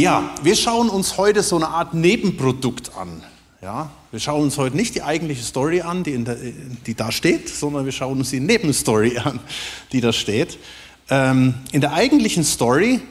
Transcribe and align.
Ja, 0.00 0.30
wir 0.42 0.56
schauen 0.56 0.88
uns 0.88 1.18
heute 1.18 1.42
so 1.42 1.56
eine 1.56 1.68
Art 1.68 1.92
Nebenprodukt 1.92 2.96
an. 2.96 3.22
Ja, 3.60 3.90
wir 4.10 4.18
schauen 4.18 4.44
uns 4.44 4.56
heute 4.56 4.74
nicht 4.74 4.94
die 4.94 5.02
eigentliche 5.02 5.42
Story 5.42 5.82
an, 5.82 6.04
die, 6.04 6.16
der, 6.24 6.36
die 6.86 6.94
da 6.94 7.12
steht, 7.12 7.50
sondern 7.50 7.84
wir 7.84 7.92
schauen 7.92 8.16
uns 8.16 8.30
die 8.30 8.40
Nebenstory 8.40 9.18
an, 9.18 9.40
die 9.92 10.00
da 10.00 10.14
steht. 10.14 10.56
Ähm, 11.10 11.52
in 11.72 11.82
der 11.82 11.92
eigentlichen 11.92 12.44
Story 12.44 13.02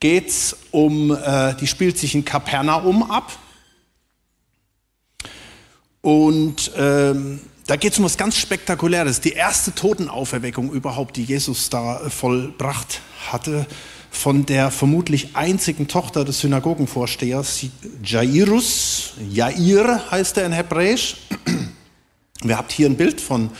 geht 0.00 0.28
es 0.28 0.54
um, 0.70 1.16
äh, 1.16 1.54
die 1.54 1.66
spielt 1.66 1.96
sich 1.96 2.14
in 2.14 2.26
Kapernaum 2.26 3.10
ab. 3.10 3.32
Und 6.02 6.72
ähm, 6.76 7.40
da 7.66 7.76
geht 7.76 7.94
es 7.94 7.98
um 7.98 8.04
was 8.04 8.18
ganz 8.18 8.36
Spektakuläres. 8.36 9.22
Die 9.22 9.32
erste 9.32 9.74
Totenauferweckung 9.74 10.72
überhaupt, 10.72 11.16
die 11.16 11.24
Jesus 11.24 11.70
da 11.70 12.02
äh, 12.02 12.10
vollbracht 12.10 13.00
hatte, 13.32 13.66
von 14.16 14.46
der 14.46 14.70
vermutlich 14.70 15.34
einzigen 15.34 15.88
Tochter 15.88 16.24
des 16.24 16.40
Synagogenvorstehers, 16.40 17.66
Jairus. 18.02 19.14
Jair 19.30 20.10
heißt 20.10 20.38
er 20.38 20.46
in 20.46 20.52
Hebräisch. 20.52 21.16
Wir 22.42 22.56
habt 22.56 22.72
hier 22.72 22.88
ein 22.88 22.96
Bild 22.96 23.20
von 23.20 23.50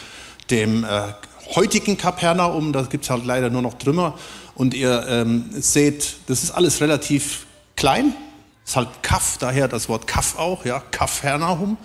dem 0.51 0.85
äh, 0.85 1.13
heutigen 1.55 1.97
Kapernaum, 1.97 2.73
da 2.73 2.83
gibt 2.83 3.05
es 3.05 3.11
halt 3.11 3.25
leider 3.25 3.51
nur 3.51 3.63
noch 3.63 3.75
Trümmer. 3.75 4.19
Und 4.55 4.75
ihr 4.75 5.05
ähm, 5.09 5.51
seht, 5.51 6.17
das 6.27 6.45
ist 6.45 6.53
alles 6.53 6.81
relativ 6.81 7.47
klein. 7.77 8.15
Ist 8.65 8.77
halt 8.77 8.89
Kaff, 9.03 9.37
daher 9.39 9.69
das 9.69 9.89
Wort 9.89 10.07
Kaff 10.07 10.39
auch, 10.39 10.65
ja, 10.65 10.81
Kapernaum. 10.91 11.77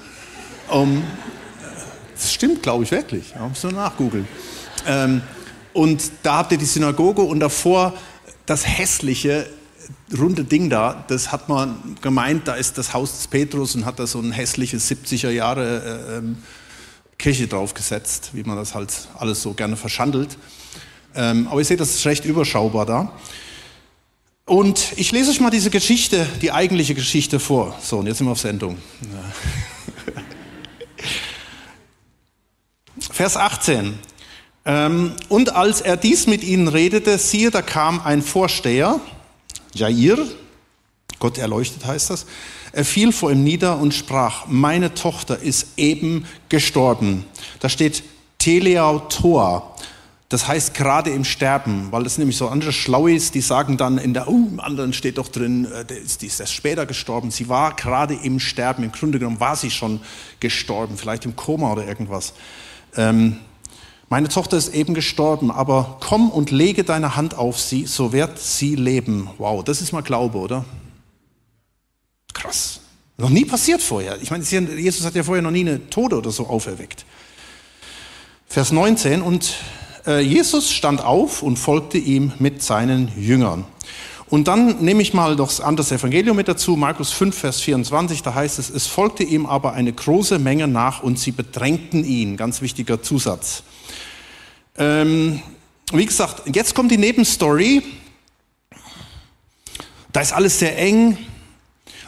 Um, 0.70 1.04
das 2.14 2.32
stimmt, 2.32 2.62
glaube 2.62 2.84
ich, 2.84 2.92
wirklich. 2.92 3.34
Ja, 3.36 3.48
musst 3.48 3.64
du 3.64 3.70
nachgoogeln. 3.70 4.28
Ähm, 4.86 5.22
und 5.74 6.12
da 6.24 6.38
habt 6.38 6.52
ihr 6.52 6.58
die 6.58 6.66
Synagoge 6.66 7.22
und 7.22 7.40
davor 7.40 7.94
das 8.50 8.66
hässliche 8.68 9.48
runde 10.18 10.44
Ding 10.44 10.70
da, 10.70 11.06
das 11.08 11.32
hat 11.32 11.50
man 11.50 11.98
gemeint, 12.02 12.48
da 12.48 12.56
ist 12.56 12.78
das 12.78 12.94
Haus 12.94 13.12
des 13.18 13.28
Petrus 13.28 13.76
und 13.76 13.86
hat 13.86 14.00
da 14.00 14.08
so 14.08 14.20
ein 14.20 14.32
hässliches 14.32 14.90
70er 14.90 15.30
Jahre 15.30 16.10
äh, 16.10 16.18
ähm, 16.18 16.38
Kirche 17.18 17.48
draufgesetzt, 17.48 18.32
wie 18.34 18.44
man 18.44 18.56
das 18.56 18.74
halt 18.74 18.92
alles 19.18 19.42
so 19.42 19.54
gerne 19.54 19.76
verschandelt. 19.76 20.38
Ähm, 21.16 21.48
aber 21.48 21.60
ihr 21.60 21.66
seht, 21.66 21.80
das 21.80 21.94
ist 21.94 22.06
recht 22.06 22.26
überschaubar 22.26 22.86
da. 22.86 23.14
Und 24.46 24.94
ich 24.96 25.12
lese 25.12 25.30
euch 25.30 25.40
mal 25.40 25.52
diese 25.52 25.70
Geschichte, 25.70 26.26
die 26.42 26.52
eigentliche 26.52 26.96
Geschichte 26.96 27.40
vor. 27.40 27.78
So, 27.84 28.00
und 28.00 28.08
jetzt 28.08 28.18
sind 28.18 28.26
wir 28.28 28.32
auf 28.32 28.40
Sendung. 28.40 28.80
Ja. 29.02 30.24
Vers 33.12 33.38
18. 33.38 34.00
Ähm, 34.70 35.14
und 35.30 35.56
als 35.56 35.82
er 35.82 35.98
dies 35.98 36.28
mit 36.28 36.44
ihnen 36.44 36.68
redete, 36.68 37.18
siehe, 37.18 37.50
da 37.50 37.64
kam 37.64 38.02
ein 38.02 38.22
Vorsteher, 38.22 39.00
Jair, 39.74 40.20
Gott 41.18 41.40
erleuchtet 41.40 41.88
heißt 41.88 42.12
das, 42.12 42.28
er 42.72 42.86
fiel 42.86 43.12
vor 43.12 43.32
ihm 43.32 43.44
nieder 43.44 43.80
und 43.80 43.96
sprach, 43.96 44.46
meine 44.46 44.94
Tochter 44.94 45.40
ist 45.40 45.70
eben 45.78 46.26
gestorben. 46.50 47.26
Da 47.62 47.68
steht 47.68 48.04
Teleautor. 48.38 49.76
Das 50.30 50.48
heißt 50.48 50.76
gerade 50.76 51.10
im 51.10 51.26
Sterben, 51.26 51.88
weil 51.90 52.04
das 52.04 52.20
nämlich 52.20 52.38
so 52.38 52.48
andere 52.48 52.72
Schlauis, 52.72 53.32
die 53.32 53.42
sagen 53.42 53.76
dann 53.76 53.98
in 53.98 54.14
der, 54.14 54.28
oh, 54.28 54.36
im 54.52 54.60
anderen 54.60 54.94
steht 54.94 55.18
doch 55.18 55.30
drin, 55.30 55.66
äh, 55.66 55.84
die 55.84 56.28
ist 56.28 56.40
erst 56.40 56.54
später 56.54 56.86
gestorben. 56.86 57.32
Sie 57.32 57.50
war 57.50 57.76
gerade 57.76 58.14
im 58.14 58.40
Sterben. 58.40 58.84
Im 58.84 58.92
Grunde 58.92 59.18
genommen 59.18 59.40
war 59.40 59.56
sie 59.56 59.72
schon 59.72 60.00
gestorben, 60.40 60.96
vielleicht 60.96 61.26
im 61.26 61.36
Koma 61.36 61.72
oder 61.72 61.88
irgendwas. 61.88 62.34
Ähm, 62.96 63.40
meine 64.10 64.28
Tochter 64.28 64.58
ist 64.58 64.74
eben 64.74 64.96
gestorben, 64.96 65.52
aber 65.52 65.98
komm 66.00 66.32
und 66.32 66.50
lege 66.50 66.84
deine 66.84 67.16
Hand 67.16 67.38
auf 67.38 67.60
sie, 67.60 67.86
so 67.86 68.12
wird 68.12 68.40
sie 68.40 68.76
leben. 68.76 69.30
Wow, 69.38 69.64
das 69.64 69.82
ist 69.82 69.92
mal 69.92 70.02
Glaube, 70.02 70.40
oder? 70.40 70.66
Krass. 72.34 72.80
Noch 73.18 73.30
nie 73.30 73.46
passiert 73.46 73.82
vorher. 73.82 74.20
Ich 74.22 74.32
meine, 74.32 74.44
Jesus 74.44 75.06
hat 75.06 75.14
ja 75.14 75.24
vorher 75.24 75.44
noch 75.44 75.52
nie 75.52 75.62
eine 75.62 75.90
Tode 75.90 76.18
oder 76.18 76.32
so 76.32 76.48
auferweckt. 76.48 77.06
Vers 78.48 78.72
19, 78.72 79.22
und 79.22 79.56
äh, 80.08 80.22
Jesus 80.22 80.72
stand 80.72 81.04
auf 81.04 81.44
und 81.44 81.60
folgte 81.60 82.00
ihm 82.00 82.32
mit 82.40 82.64
seinen 82.64 83.12
Jüngern. 83.16 83.66
Und 84.30 84.48
dann 84.48 84.84
nehme 84.84 85.02
ich 85.02 85.14
mal 85.14 85.36
das 85.36 85.60
andere 85.60 85.94
Evangelium 85.94 86.38
mit 86.38 86.48
dazu, 86.48 86.76
Markus 86.76 87.12
5, 87.12 87.38
Vers 87.38 87.62
24, 87.62 88.24
da 88.24 88.34
heißt 88.34 88.58
es, 88.58 88.70
es 88.70 88.88
folgte 88.88 89.24
ihm 89.24 89.46
aber 89.46 89.74
eine 89.74 89.92
große 89.92 90.40
Menge 90.40 90.68
nach 90.68 91.04
und 91.04 91.20
sie 91.20 91.32
bedrängten 91.32 92.06
ihn. 92.06 92.38
Ganz 92.38 92.62
wichtiger 92.62 93.04
Zusatz. 93.04 93.64
Ähm, 94.80 95.42
wie 95.92 96.06
gesagt, 96.06 96.44
jetzt 96.56 96.74
kommt 96.74 96.90
die 96.90 96.98
Nebenstory. 96.98 97.84
Da 100.14 100.22
ist 100.22 100.32
alles 100.32 100.58
sehr 100.58 100.78
eng. 100.78 101.18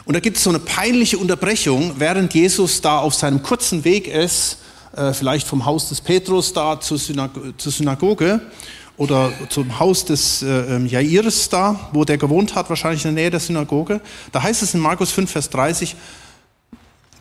Und 0.06 0.14
da 0.14 0.20
gibt 0.20 0.38
es 0.38 0.42
so 0.42 0.50
eine 0.50 0.58
peinliche 0.58 1.18
Unterbrechung, 1.18 1.94
während 1.98 2.32
Jesus 2.32 2.80
da 2.80 2.98
auf 2.98 3.14
seinem 3.14 3.42
kurzen 3.42 3.84
Weg 3.84 4.08
ist, 4.08 4.58
äh, 4.96 5.12
vielleicht 5.12 5.46
vom 5.46 5.66
Haus 5.66 5.90
des 5.90 6.00
Petrus 6.00 6.54
da 6.54 6.80
zur, 6.80 6.96
Synag 6.98 7.30
zur 7.58 7.70
Synagoge 7.70 8.40
oder 8.96 9.32
zum 9.50 9.78
Haus 9.78 10.04
des 10.06 10.42
äh, 10.42 10.46
ähm, 10.46 10.86
Jairs 10.86 11.50
da, 11.50 11.90
wo 11.92 12.04
der 12.04 12.16
gewohnt 12.16 12.54
hat, 12.54 12.70
wahrscheinlich 12.70 13.04
in 13.04 13.14
der 13.14 13.24
Nähe 13.24 13.30
der 13.30 13.40
Synagoge. 13.40 14.00
Da 14.32 14.42
heißt 14.42 14.62
es 14.62 14.74
in 14.74 14.80
Markus 14.80 15.12
5, 15.12 15.30
Vers 15.30 15.50
30, 15.50 15.94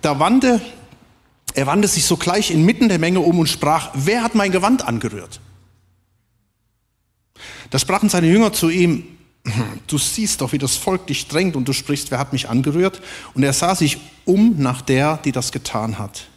da 0.01 0.17
wandte, 0.17 0.61
er 1.53 1.67
wandte 1.67 1.87
sich 1.87 2.05
sogleich 2.05 2.51
inmitten 2.51 2.89
der 2.89 2.99
Menge 2.99 3.19
um 3.19 3.39
und 3.39 3.47
sprach, 3.47 3.91
wer 3.93 4.23
hat 4.23 4.35
mein 4.35 4.51
Gewand 4.51 4.87
angerührt? 4.87 5.39
Da 7.69 7.79
sprachen 7.79 8.09
seine 8.09 8.27
Jünger 8.27 8.53
zu 8.53 8.69
ihm, 8.69 9.03
du 9.87 9.97
siehst 9.97 10.41
doch, 10.41 10.51
wie 10.51 10.57
das 10.57 10.75
Volk 10.75 11.07
dich 11.07 11.27
drängt 11.27 11.55
und 11.55 11.67
du 11.67 11.73
sprichst, 11.73 12.11
wer 12.11 12.19
hat 12.19 12.33
mich 12.33 12.49
angerührt? 12.49 13.01
Und 13.33 13.43
er 13.43 13.53
sah 13.53 13.75
sich 13.75 13.97
um 14.25 14.55
nach 14.59 14.81
der, 14.81 15.17
die 15.17 15.31
das 15.31 15.51
getan 15.51 15.97
hat. 15.97 16.27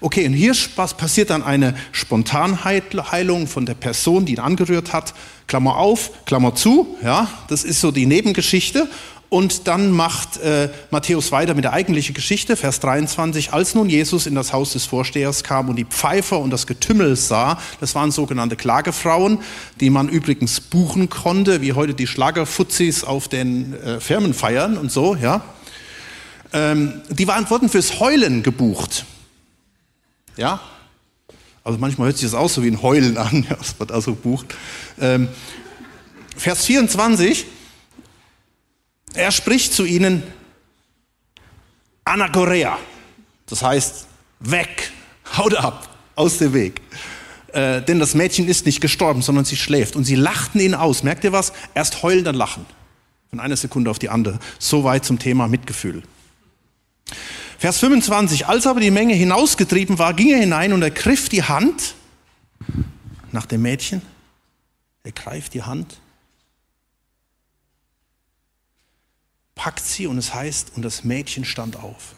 Okay, 0.00 0.26
und 0.26 0.34
hier 0.34 0.54
passiert 0.76 1.30
dann 1.30 1.42
eine 1.42 1.74
Spontanheilung 1.92 3.46
von 3.46 3.64
der 3.64 3.74
Person, 3.74 4.26
die 4.26 4.34
ihn 4.34 4.38
angerührt 4.38 4.92
hat. 4.92 5.14
Klammer 5.46 5.76
auf, 5.76 6.10
Klammer 6.26 6.54
zu, 6.54 6.96
ja, 7.02 7.28
das 7.48 7.64
ist 7.64 7.80
so 7.80 7.90
die 7.90 8.06
Nebengeschichte. 8.06 8.88
Und 9.30 9.68
dann 9.68 9.92
macht 9.92 10.38
äh, 10.38 10.70
Matthäus 10.90 11.30
weiter 11.30 11.54
mit 11.54 11.62
der 11.62 11.72
eigentlichen 11.72 12.16
Geschichte, 12.16 12.56
Vers 12.56 12.80
23. 12.80 13.52
Als 13.52 13.76
nun 13.76 13.88
Jesus 13.88 14.26
in 14.26 14.34
das 14.34 14.52
Haus 14.52 14.72
des 14.72 14.86
Vorstehers 14.86 15.44
kam 15.44 15.68
und 15.68 15.76
die 15.76 15.84
Pfeifer 15.84 16.40
und 16.40 16.50
das 16.50 16.66
Getümmel 16.66 17.14
sah, 17.14 17.60
das 17.78 17.94
waren 17.94 18.10
sogenannte 18.10 18.56
Klagefrauen, 18.56 19.38
die 19.78 19.88
man 19.88 20.08
übrigens 20.08 20.60
buchen 20.60 21.10
konnte, 21.10 21.62
wie 21.62 21.74
heute 21.74 21.94
die 21.94 22.08
Schlagerfuzis 22.08 23.04
auf 23.04 23.28
den 23.28 23.72
äh, 23.74 24.00
Firmenfeiern 24.00 24.76
und 24.76 24.90
so, 24.90 25.14
ja. 25.14 25.44
Ähm, 26.52 27.00
die 27.08 27.28
waren, 27.28 27.48
wurden 27.48 27.68
fürs 27.68 28.00
Heulen 28.00 28.42
gebucht. 28.42 29.04
Ja? 30.36 30.60
Also 31.62 31.78
manchmal 31.78 32.06
hört 32.06 32.18
sich 32.18 32.28
das 32.28 32.34
auch 32.34 32.50
so 32.50 32.64
wie 32.64 32.68
ein 32.68 32.82
Heulen 32.82 33.16
an, 33.16 33.46
ja, 33.48 33.56
was 33.60 33.78
man 33.78 33.86
da 33.86 34.00
so 34.00 34.16
bucht. 34.16 34.46
Ähm, 35.00 35.28
Vers 36.36 36.64
24. 36.64 37.46
Er 39.14 39.32
spricht 39.32 39.72
zu 39.72 39.84
ihnen 39.84 40.22
Anagorea. 42.04 42.78
Das 43.46 43.62
heißt, 43.62 44.06
weg, 44.40 44.92
haut 45.36 45.54
ab, 45.54 45.88
aus 46.14 46.38
dem 46.38 46.52
Weg. 46.54 46.80
Äh, 47.52 47.82
denn 47.82 47.98
das 47.98 48.14
Mädchen 48.14 48.48
ist 48.48 48.66
nicht 48.66 48.80
gestorben, 48.80 49.22
sondern 49.22 49.44
sie 49.44 49.56
schläft. 49.56 49.96
Und 49.96 50.04
sie 50.04 50.14
lachten 50.14 50.60
ihn 50.60 50.74
aus. 50.74 51.02
Merkt 51.02 51.24
ihr 51.24 51.32
was? 51.32 51.52
Erst 51.74 52.02
heulen, 52.02 52.24
dann 52.24 52.36
lachen. 52.36 52.64
Von 53.30 53.40
einer 53.40 53.56
Sekunde 53.56 53.90
auf 53.90 53.98
die 53.98 54.08
andere. 54.08 54.38
Soweit 54.58 55.04
zum 55.04 55.18
Thema 55.18 55.48
Mitgefühl. 55.48 56.02
Vers 57.58 57.78
25. 57.78 58.46
Als 58.46 58.66
aber 58.66 58.80
die 58.80 58.90
Menge 58.90 59.14
hinausgetrieben 59.14 59.98
war, 59.98 60.14
ging 60.14 60.30
er 60.30 60.38
hinein 60.38 60.72
und 60.72 60.82
ergriff 60.82 61.28
die 61.28 61.42
Hand 61.42 61.94
nach 63.32 63.46
dem 63.46 63.62
Mädchen. 63.62 64.02
Er 65.02 65.12
greift 65.12 65.54
die 65.54 65.62
Hand 65.62 66.00
packt 69.60 69.84
sie 69.84 70.06
und 70.06 70.16
es 70.16 70.32
heißt, 70.32 70.72
und 70.74 70.80
das 70.80 71.04
Mädchen 71.04 71.44
stand 71.44 71.76
auf. 71.76 72.14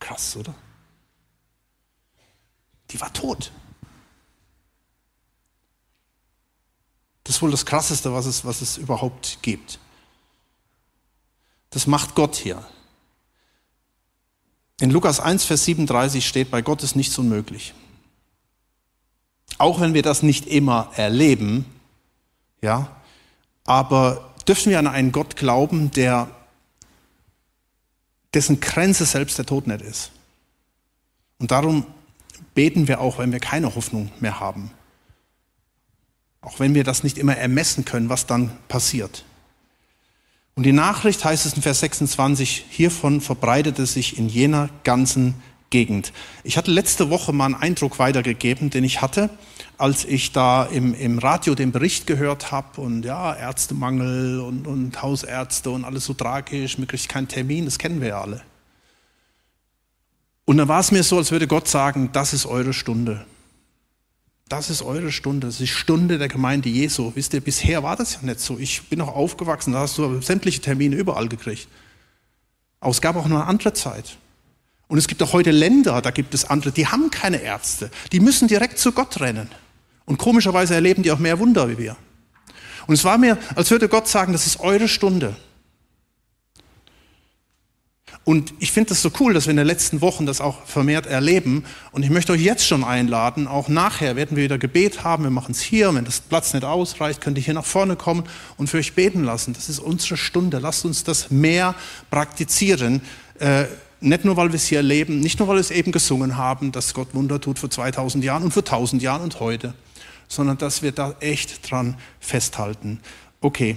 Krass, 0.00 0.34
oder? 0.34 0.52
Die 2.90 3.00
war 3.00 3.12
tot. 3.12 3.52
Das 7.22 7.36
ist 7.36 7.42
wohl 7.42 7.52
das 7.52 7.64
Krasseste, 7.64 8.12
was 8.12 8.26
es, 8.26 8.44
was 8.44 8.62
es 8.62 8.78
überhaupt 8.78 9.38
gibt. 9.42 9.78
Das 11.70 11.86
macht 11.86 12.16
Gott 12.16 12.34
hier. 12.34 12.66
In 14.80 14.90
Lukas 14.90 15.20
1, 15.20 15.44
Vers 15.44 15.64
37 15.66 16.26
steht, 16.26 16.50
bei 16.50 16.62
Gott 16.62 16.82
ist 16.82 16.96
nichts 16.96 17.16
unmöglich. 17.16 17.74
Auch 19.58 19.78
wenn 19.78 19.94
wir 19.94 20.02
das 20.02 20.24
nicht 20.24 20.46
immer 20.46 20.90
erleben, 20.96 21.64
ja, 22.60 22.96
aber 23.62 24.31
dürfen 24.48 24.70
wir 24.70 24.78
an 24.78 24.86
einen 24.86 25.12
Gott 25.12 25.36
glauben, 25.36 25.90
der, 25.90 26.30
dessen 28.34 28.60
Grenze 28.60 29.04
selbst 29.04 29.38
der 29.38 29.46
Tod 29.46 29.66
nicht 29.66 29.82
ist. 29.82 30.10
Und 31.38 31.50
darum 31.50 31.86
beten 32.54 32.88
wir 32.88 33.00
auch, 33.00 33.18
wenn 33.18 33.32
wir 33.32 33.40
keine 33.40 33.74
Hoffnung 33.74 34.10
mehr 34.20 34.40
haben. 34.40 34.70
Auch 36.40 36.60
wenn 36.60 36.74
wir 36.74 36.84
das 36.84 37.02
nicht 37.02 37.18
immer 37.18 37.36
ermessen 37.36 37.84
können, 37.84 38.08
was 38.08 38.26
dann 38.26 38.56
passiert. 38.68 39.24
Und 40.54 40.64
die 40.64 40.72
Nachricht 40.72 41.24
heißt 41.24 41.46
es 41.46 41.54
in 41.54 41.62
Vers 41.62 41.80
26, 41.80 42.66
hiervon 42.68 43.20
verbreitete 43.20 43.86
sich 43.86 44.18
in 44.18 44.28
jener 44.28 44.68
ganzen 44.84 45.34
Gegend. 45.70 46.12
Ich 46.44 46.58
hatte 46.58 46.70
letzte 46.70 47.08
Woche 47.08 47.32
mal 47.32 47.46
einen 47.46 47.54
Eindruck 47.54 47.98
weitergegeben, 47.98 48.68
den 48.68 48.84
ich 48.84 49.00
hatte, 49.00 49.30
als 49.82 50.04
ich 50.04 50.30
da 50.30 50.62
im, 50.62 50.94
im 50.94 51.18
Radio 51.18 51.56
den 51.56 51.72
Bericht 51.72 52.06
gehört 52.06 52.52
habe 52.52 52.80
und 52.80 53.04
ja, 53.04 53.34
Ärztemangel 53.34 54.38
und, 54.38 54.68
und 54.68 55.02
Hausärzte 55.02 55.70
und 55.70 55.84
alles 55.84 56.04
so 56.04 56.14
tragisch, 56.14 56.78
mir 56.78 56.86
kriegt 56.86 57.08
keinen 57.08 57.26
Termin, 57.26 57.64
das 57.64 57.78
kennen 57.78 58.00
wir 58.00 58.08
ja 58.10 58.20
alle. 58.20 58.42
Und 60.44 60.58
dann 60.58 60.68
war 60.68 60.78
es 60.78 60.92
mir 60.92 61.02
so, 61.02 61.18
als 61.18 61.32
würde 61.32 61.48
Gott 61.48 61.66
sagen, 61.66 62.10
das 62.12 62.32
ist 62.32 62.46
eure 62.46 62.72
Stunde. 62.72 63.26
Das 64.48 64.70
ist 64.70 64.82
eure 64.82 65.10
Stunde, 65.10 65.48
das 65.48 65.54
ist 65.54 65.62
die 65.62 65.66
Stunde 65.66 66.16
der 66.16 66.28
Gemeinde 66.28 66.68
Jesu. 66.68 67.10
Wisst 67.16 67.34
ihr, 67.34 67.40
bisher 67.40 67.82
war 67.82 67.96
das 67.96 68.14
ja 68.14 68.20
nicht 68.22 68.38
so. 68.38 68.60
Ich 68.60 68.82
bin 68.84 69.00
noch 69.00 69.08
aufgewachsen, 69.08 69.72
da 69.72 69.80
hast 69.80 69.98
du 69.98 70.20
sämtliche 70.20 70.60
Termine 70.60 70.94
überall 70.94 71.26
gekriegt. 71.26 71.66
Aber 72.78 72.92
es 72.92 73.00
gab 73.00 73.16
auch 73.16 73.26
noch 73.26 73.38
eine 73.40 73.46
andere 73.46 73.72
Zeit. 73.72 74.16
Und 74.86 74.98
es 74.98 75.08
gibt 75.08 75.20
auch 75.24 75.32
heute 75.32 75.50
Länder, 75.50 76.00
da 76.02 76.12
gibt 76.12 76.34
es 76.34 76.44
andere, 76.44 76.70
die 76.70 76.86
haben 76.86 77.10
keine 77.10 77.42
Ärzte. 77.42 77.90
Die 78.12 78.20
müssen 78.20 78.46
direkt 78.46 78.78
zu 78.78 78.92
Gott 78.92 79.18
rennen. 79.18 79.50
Und 80.04 80.18
komischerweise 80.18 80.74
erleben 80.74 81.02
die 81.02 81.12
auch 81.12 81.18
mehr 81.18 81.38
Wunder 81.38 81.68
wie 81.68 81.78
wir. 81.78 81.96
Und 82.86 82.94
es 82.94 83.04
war 83.04 83.18
mir, 83.18 83.38
als 83.54 83.70
würde 83.70 83.88
Gott 83.88 84.08
sagen, 84.08 84.32
das 84.32 84.46
ist 84.46 84.60
eure 84.60 84.88
Stunde. 84.88 85.36
Und 88.24 88.54
ich 88.60 88.70
finde 88.70 88.90
das 88.90 89.02
so 89.02 89.10
cool, 89.18 89.34
dass 89.34 89.46
wir 89.46 89.50
in 89.50 89.56
den 89.56 89.66
letzten 89.66 90.00
Wochen 90.00 90.26
das 90.26 90.40
auch 90.40 90.64
vermehrt 90.64 91.06
erleben. 91.06 91.64
Und 91.90 92.04
ich 92.04 92.10
möchte 92.10 92.32
euch 92.32 92.40
jetzt 92.40 92.64
schon 92.64 92.84
einladen, 92.84 93.48
auch 93.48 93.68
nachher 93.68 94.14
werden 94.14 94.36
wir 94.36 94.44
wieder 94.44 94.58
Gebet 94.58 95.02
haben. 95.02 95.24
Wir 95.24 95.30
machen 95.30 95.52
es 95.52 95.60
hier. 95.60 95.92
Wenn 95.92 96.04
das 96.04 96.20
Platz 96.20 96.54
nicht 96.54 96.64
ausreicht, 96.64 97.20
könnt 97.20 97.36
ihr 97.36 97.42
hier 97.42 97.54
nach 97.54 97.64
vorne 97.64 97.96
kommen 97.96 98.24
und 98.58 98.68
für 98.68 98.78
euch 98.78 98.94
beten 98.94 99.24
lassen. 99.24 99.54
Das 99.54 99.68
ist 99.68 99.80
unsere 99.80 100.16
Stunde. 100.16 100.60
Lasst 100.60 100.84
uns 100.84 101.02
das 101.02 101.32
mehr 101.32 101.74
praktizieren. 102.10 103.02
Äh, 103.40 103.64
nicht 103.98 104.24
nur, 104.24 104.36
weil 104.36 104.48
wir 104.48 104.56
es 104.56 104.66
hier 104.66 104.78
erleben, 104.78 105.18
nicht 105.18 105.40
nur, 105.40 105.48
weil 105.48 105.56
wir 105.56 105.60
es 105.60 105.70
eben 105.72 105.90
gesungen 105.90 106.36
haben, 106.36 106.70
dass 106.70 106.94
Gott 106.94 107.14
Wunder 107.14 107.40
tut 107.40 107.58
vor 107.58 107.70
2000 107.70 108.22
Jahren 108.22 108.44
und 108.44 108.52
vor 108.52 108.62
1000 108.62 109.02
Jahren 109.02 109.22
und 109.22 109.40
heute, 109.40 109.74
sondern 110.32 110.56
dass 110.56 110.80
wir 110.80 110.92
da 110.92 111.14
echt 111.20 111.70
dran 111.70 111.98
festhalten. 112.18 113.00
Okay. 113.42 113.76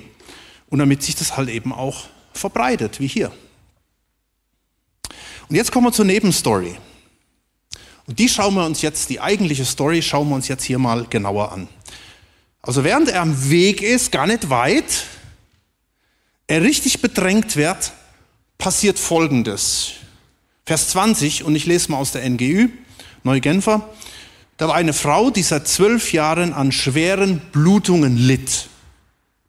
Und 0.69 0.80
damit 0.80 1.04
sich 1.04 1.16
das 1.16 1.36
halt 1.36 1.50
eben 1.50 1.74
auch 1.74 2.06
verbreitet, 2.34 3.02
wie 3.02 3.07
hier. 3.07 3.31
Und 5.50 5.57
jetzt 5.57 5.72
kommen 5.72 5.88
wir 5.88 5.92
zur 5.92 6.06
Nebenstory. 6.06 6.78
Und 8.07 8.19
die 8.19 8.30
schauen 8.30 8.56
wir 8.56 8.66
uns 8.66 8.81
jetzt, 8.81 9.10
die 9.10 9.19
eigentliche 9.19 9.66
Story 9.66 10.02
schauen 10.02 10.30
wir 10.30 10.36
uns 10.36 10.48
jetzt 10.48 10.63
hier 10.63 10.80
mal 10.80 11.06
genauer 11.10 11.52
an. 11.52 11.68
Also 12.62 12.84
während 12.86 13.10
er 13.10 13.22
am 13.22 13.50
Weg 13.50 13.81
ist, 13.81 14.12
gar 14.13 14.25
nicht 14.25 14.50
weit, 14.50 15.06
er 16.48 16.62
richtig 16.62 17.01
bedrängt 17.01 17.58
wird, 17.58 17.92
passiert 18.58 18.98
Folgendes. 18.98 19.92
Vers 20.66 20.90
20, 20.92 21.44
und 21.44 21.56
ich 21.56 21.66
lese 21.66 21.92
mal 21.92 21.98
aus 21.98 22.13
der 22.13 22.28
NGÜ, 22.28 22.69
Neugenfer. 23.24 23.90
Da 24.57 24.69
war 24.69 24.75
eine 24.75 24.94
Frau, 24.94 25.31
die 25.31 25.44
seit 25.44 25.68
zwölf 25.68 26.13
Jahren 26.13 26.54
an 26.54 26.72
schweren 26.72 27.42
Blutungen 27.52 28.16
litt. 28.16 28.69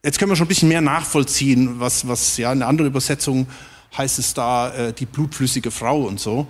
Jetzt 0.04 0.18
können 0.18 0.32
wir 0.32 0.36
schon 0.36 0.46
ein 0.46 0.48
bisschen 0.48 0.68
mehr 0.68 0.80
nachvollziehen, 0.80 1.78
was, 1.78 2.08
was 2.08 2.36
ja 2.38 2.52
in 2.52 2.58
der 2.58 2.66
anderen 2.68 2.90
Übersetzung 2.90 3.46
heißt 3.96 4.18
es 4.18 4.34
da 4.34 4.74
äh, 4.74 4.92
die 4.92 5.06
blutflüssige 5.06 5.70
Frau 5.70 6.02
und 6.02 6.18
so. 6.18 6.48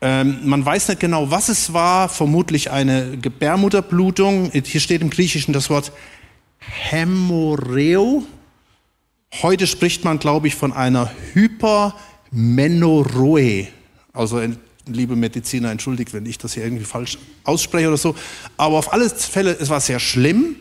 Ähm, 0.00 0.38
man 0.44 0.64
weiß 0.64 0.88
nicht 0.88 1.00
genau, 1.00 1.30
was 1.30 1.50
es 1.50 1.74
war, 1.74 2.08
vermutlich 2.08 2.70
eine 2.70 3.18
Gebärmutterblutung. 3.18 4.50
Hier 4.50 4.80
steht 4.80 5.02
im 5.02 5.10
Griechischen 5.10 5.52
das 5.52 5.68
Wort 5.68 5.92
Hämorrheo. 6.58 8.22
Heute 9.42 9.66
spricht 9.66 10.04
man, 10.04 10.18
glaube 10.18 10.48
ich, 10.48 10.54
von 10.54 10.72
einer 10.72 11.10
Hypermenorrhoe. 11.34 13.66
Also, 14.14 14.40
liebe 14.94 15.16
Mediziner, 15.16 15.70
entschuldigt, 15.70 16.12
wenn 16.12 16.26
ich 16.26 16.38
das 16.38 16.54
hier 16.54 16.64
irgendwie 16.64 16.84
falsch 16.84 17.18
ausspreche 17.44 17.88
oder 17.88 17.96
so. 17.96 18.14
Aber 18.56 18.78
auf 18.78 18.92
alle 18.92 19.08
Fälle, 19.10 19.56
es 19.58 19.68
war 19.68 19.80
sehr 19.80 20.00
schlimm. 20.00 20.56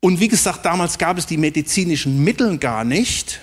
Und 0.00 0.20
wie 0.20 0.28
gesagt, 0.28 0.64
damals 0.64 0.98
gab 0.98 1.18
es 1.18 1.26
die 1.26 1.36
medizinischen 1.36 2.22
Mittel 2.22 2.58
gar 2.58 2.84
nicht 2.84 3.40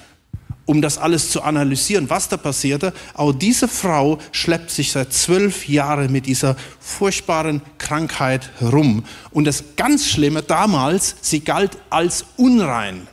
um 0.65 0.81
das 0.81 0.97
alles 0.97 1.29
zu 1.29 1.41
analysieren, 1.41 2.09
was 2.09 2.29
da 2.29 2.37
passierte. 2.37 2.93
Aber 3.13 3.33
diese 3.33 3.67
Frau 3.67 4.19
schleppt 4.31 4.71
sich 4.71 4.91
seit 4.91 5.13
zwölf 5.13 5.67
Jahren 5.67 6.11
mit 6.11 6.25
dieser 6.25 6.55
furchtbaren 6.79 7.61
Krankheit 7.77 8.49
rum. 8.61 9.03
Und 9.31 9.45
das 9.45 9.75
ganz 9.75 10.07
Schlimme 10.07 10.41
damals, 10.41 11.15
sie 11.21 11.41
galt 11.41 11.77
als 11.89 12.25
unrein. 12.37 13.07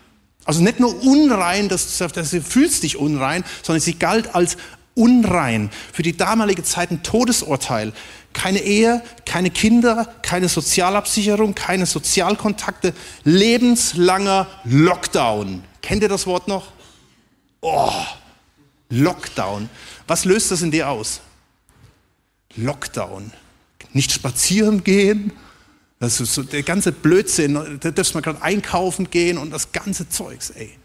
Also 0.44 0.62
nicht 0.62 0.80
nur 0.80 1.02
unrein, 1.02 1.68
dass, 1.68 1.98
dass 1.98 2.30
du 2.30 2.40
fühlst 2.40 2.82
dich 2.82 2.96
unrein, 2.96 3.44
sondern 3.62 3.80
sie 3.80 3.94
galt 3.94 4.34
als 4.34 4.56
unrein. 4.94 5.70
Für 5.92 6.02
die 6.02 6.16
damalige 6.16 6.62
Zeit 6.62 6.90
ein 6.90 7.02
Todesurteil. 7.02 7.92
Keine 8.32 8.60
Ehe, 8.60 9.02
keine 9.26 9.50
Kinder, 9.50 10.12
keine 10.22 10.48
Sozialabsicherung, 10.48 11.54
keine 11.54 11.86
Sozialkontakte, 11.86 12.94
lebenslanger 13.24 14.46
Lockdown. 14.64 15.64
Kennt 15.82 16.02
ihr 16.02 16.08
das 16.08 16.26
Wort 16.26 16.46
noch? 16.46 16.72
Oh, 17.60 17.92
Lockdown. 18.90 19.68
Was 20.06 20.24
löst 20.24 20.50
das 20.50 20.62
in 20.62 20.70
dir 20.70 20.88
aus? 20.88 21.20
Lockdown. 22.56 23.32
Nicht 23.92 24.12
spazieren 24.12 24.84
gehen. 24.84 25.32
Das 25.98 26.20
ist 26.20 26.34
so 26.34 26.42
der 26.42 26.62
ganze 26.62 26.92
Blödsinn. 26.92 27.78
Da 27.80 27.90
darfst 27.90 28.14
man 28.14 28.22
gerade 28.22 28.42
einkaufen 28.42 29.10
gehen 29.10 29.38
und 29.38 29.50
das 29.50 29.72
ganze 29.72 30.08
Zeugs, 30.08 30.50
ey. 30.50 30.78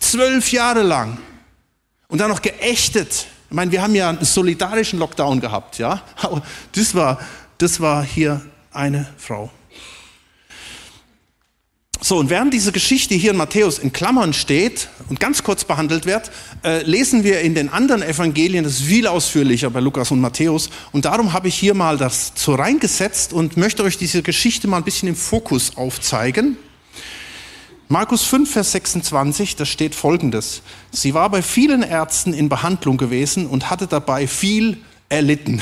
Zwölf 0.00 0.52
Jahre 0.52 0.82
lang. 0.82 1.18
Und 2.14 2.18
dann 2.18 2.30
noch 2.30 2.42
geächtet. 2.42 3.26
Ich 3.50 3.56
meine, 3.56 3.72
wir 3.72 3.82
haben 3.82 3.96
ja 3.96 4.08
einen 4.08 4.24
solidarischen 4.24 5.00
Lockdown 5.00 5.40
gehabt, 5.40 5.78
ja. 5.78 6.00
Aber 6.22 6.42
das 6.70 6.94
war, 6.94 7.18
das 7.58 7.80
war 7.80 8.04
hier 8.04 8.40
eine 8.70 9.08
Frau. 9.18 9.50
So, 12.00 12.18
und 12.18 12.30
während 12.30 12.54
diese 12.54 12.70
Geschichte 12.70 13.16
hier 13.16 13.32
in 13.32 13.36
Matthäus 13.36 13.80
in 13.80 13.92
Klammern 13.92 14.32
steht 14.32 14.90
und 15.08 15.18
ganz 15.18 15.42
kurz 15.42 15.64
behandelt 15.64 16.06
wird, 16.06 16.30
äh, 16.62 16.84
lesen 16.84 17.24
wir 17.24 17.40
in 17.40 17.56
den 17.56 17.68
anderen 17.68 18.04
Evangelien 18.04 18.62
das 18.62 18.82
viel 18.82 19.08
ausführlicher 19.08 19.70
bei 19.70 19.80
Lukas 19.80 20.12
und 20.12 20.20
Matthäus. 20.20 20.70
Und 20.92 21.06
darum 21.06 21.32
habe 21.32 21.48
ich 21.48 21.56
hier 21.56 21.74
mal 21.74 21.98
das 21.98 22.30
so 22.36 22.54
reingesetzt 22.54 23.32
und 23.32 23.56
möchte 23.56 23.82
euch 23.82 23.98
diese 23.98 24.22
Geschichte 24.22 24.68
mal 24.68 24.76
ein 24.76 24.84
bisschen 24.84 25.08
im 25.08 25.16
Fokus 25.16 25.76
aufzeigen. 25.76 26.58
Markus 27.88 28.24
5, 28.24 28.50
Vers 28.50 28.72
26, 28.72 29.56
da 29.56 29.66
steht 29.66 29.94
folgendes. 29.94 30.62
Sie 30.90 31.12
war 31.12 31.28
bei 31.28 31.42
vielen 31.42 31.82
Ärzten 31.82 32.32
in 32.32 32.48
Behandlung 32.48 32.96
gewesen 32.96 33.46
und 33.46 33.68
hatte 33.68 33.86
dabei 33.86 34.26
viel 34.26 34.78
erlitten. 35.08 35.60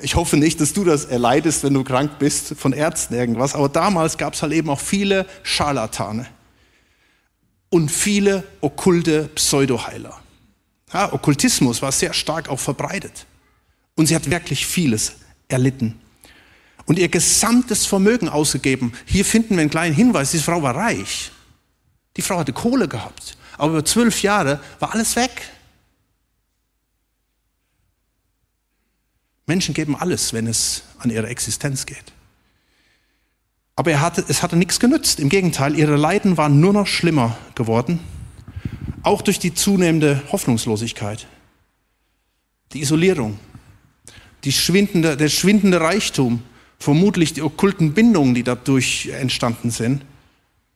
Ich 0.00 0.16
hoffe 0.16 0.38
nicht, 0.38 0.58
dass 0.58 0.72
du 0.72 0.84
das 0.84 1.04
erleidest, 1.04 1.64
wenn 1.64 1.74
du 1.74 1.84
krank 1.84 2.18
bist 2.18 2.54
von 2.56 2.72
Ärzten 2.72 3.12
irgendwas. 3.12 3.54
Aber 3.54 3.68
damals 3.68 4.16
gab 4.16 4.32
es 4.32 4.42
halt 4.42 4.54
eben 4.54 4.70
auch 4.70 4.80
viele 4.80 5.26
Scharlatane 5.42 6.26
und 7.68 7.90
viele 7.90 8.44
okkulte 8.62 9.28
Pseudoheiler. 9.34 10.18
Ja, 10.94 11.12
Okkultismus 11.12 11.82
war 11.82 11.92
sehr 11.92 12.14
stark 12.14 12.48
auch 12.48 12.58
verbreitet. 12.58 13.26
Und 13.94 14.06
sie 14.06 14.14
hat 14.14 14.30
wirklich 14.30 14.66
vieles 14.66 15.12
erlitten. 15.48 16.00
Und 16.84 16.98
ihr 16.98 17.08
gesamtes 17.08 17.86
Vermögen 17.86 18.28
ausgegeben. 18.28 18.92
Hier 19.06 19.24
finden 19.24 19.54
wir 19.54 19.60
einen 19.60 19.70
kleinen 19.70 19.94
Hinweis, 19.94 20.32
diese 20.32 20.44
Frau 20.44 20.62
war 20.62 20.74
reich. 20.74 21.30
Die 22.16 22.22
Frau 22.22 22.38
hatte 22.38 22.52
Kohle 22.52 22.88
gehabt. 22.88 23.36
Aber 23.56 23.72
über 23.72 23.84
zwölf 23.84 24.22
Jahre 24.22 24.60
war 24.80 24.92
alles 24.92 25.16
weg. 25.16 25.42
Menschen 29.46 29.74
geben 29.74 29.96
alles, 29.96 30.32
wenn 30.32 30.46
es 30.46 30.82
an 30.98 31.10
ihre 31.10 31.28
Existenz 31.28 31.86
geht. 31.86 32.12
Aber 33.74 34.00
hatte, 34.00 34.24
es 34.28 34.42
hatte 34.42 34.56
nichts 34.56 34.80
genützt. 34.80 35.18
Im 35.18 35.28
Gegenteil, 35.28 35.76
ihre 35.76 35.96
Leiden 35.96 36.36
waren 36.36 36.60
nur 36.60 36.72
noch 36.72 36.86
schlimmer 36.86 37.36
geworden, 37.54 38.00
auch 39.02 39.22
durch 39.22 39.38
die 39.38 39.54
zunehmende 39.54 40.22
Hoffnungslosigkeit, 40.30 41.26
die 42.72 42.80
Isolierung, 42.80 43.38
die 44.44 44.52
schwindende, 44.52 45.16
der 45.16 45.28
schwindende 45.28 45.80
Reichtum, 45.80 46.42
vermutlich 46.82 47.32
die 47.32 47.42
okkulten 47.42 47.94
Bindungen, 47.94 48.34
die 48.34 48.42
dadurch 48.42 49.08
entstanden 49.08 49.70
sind 49.70 50.04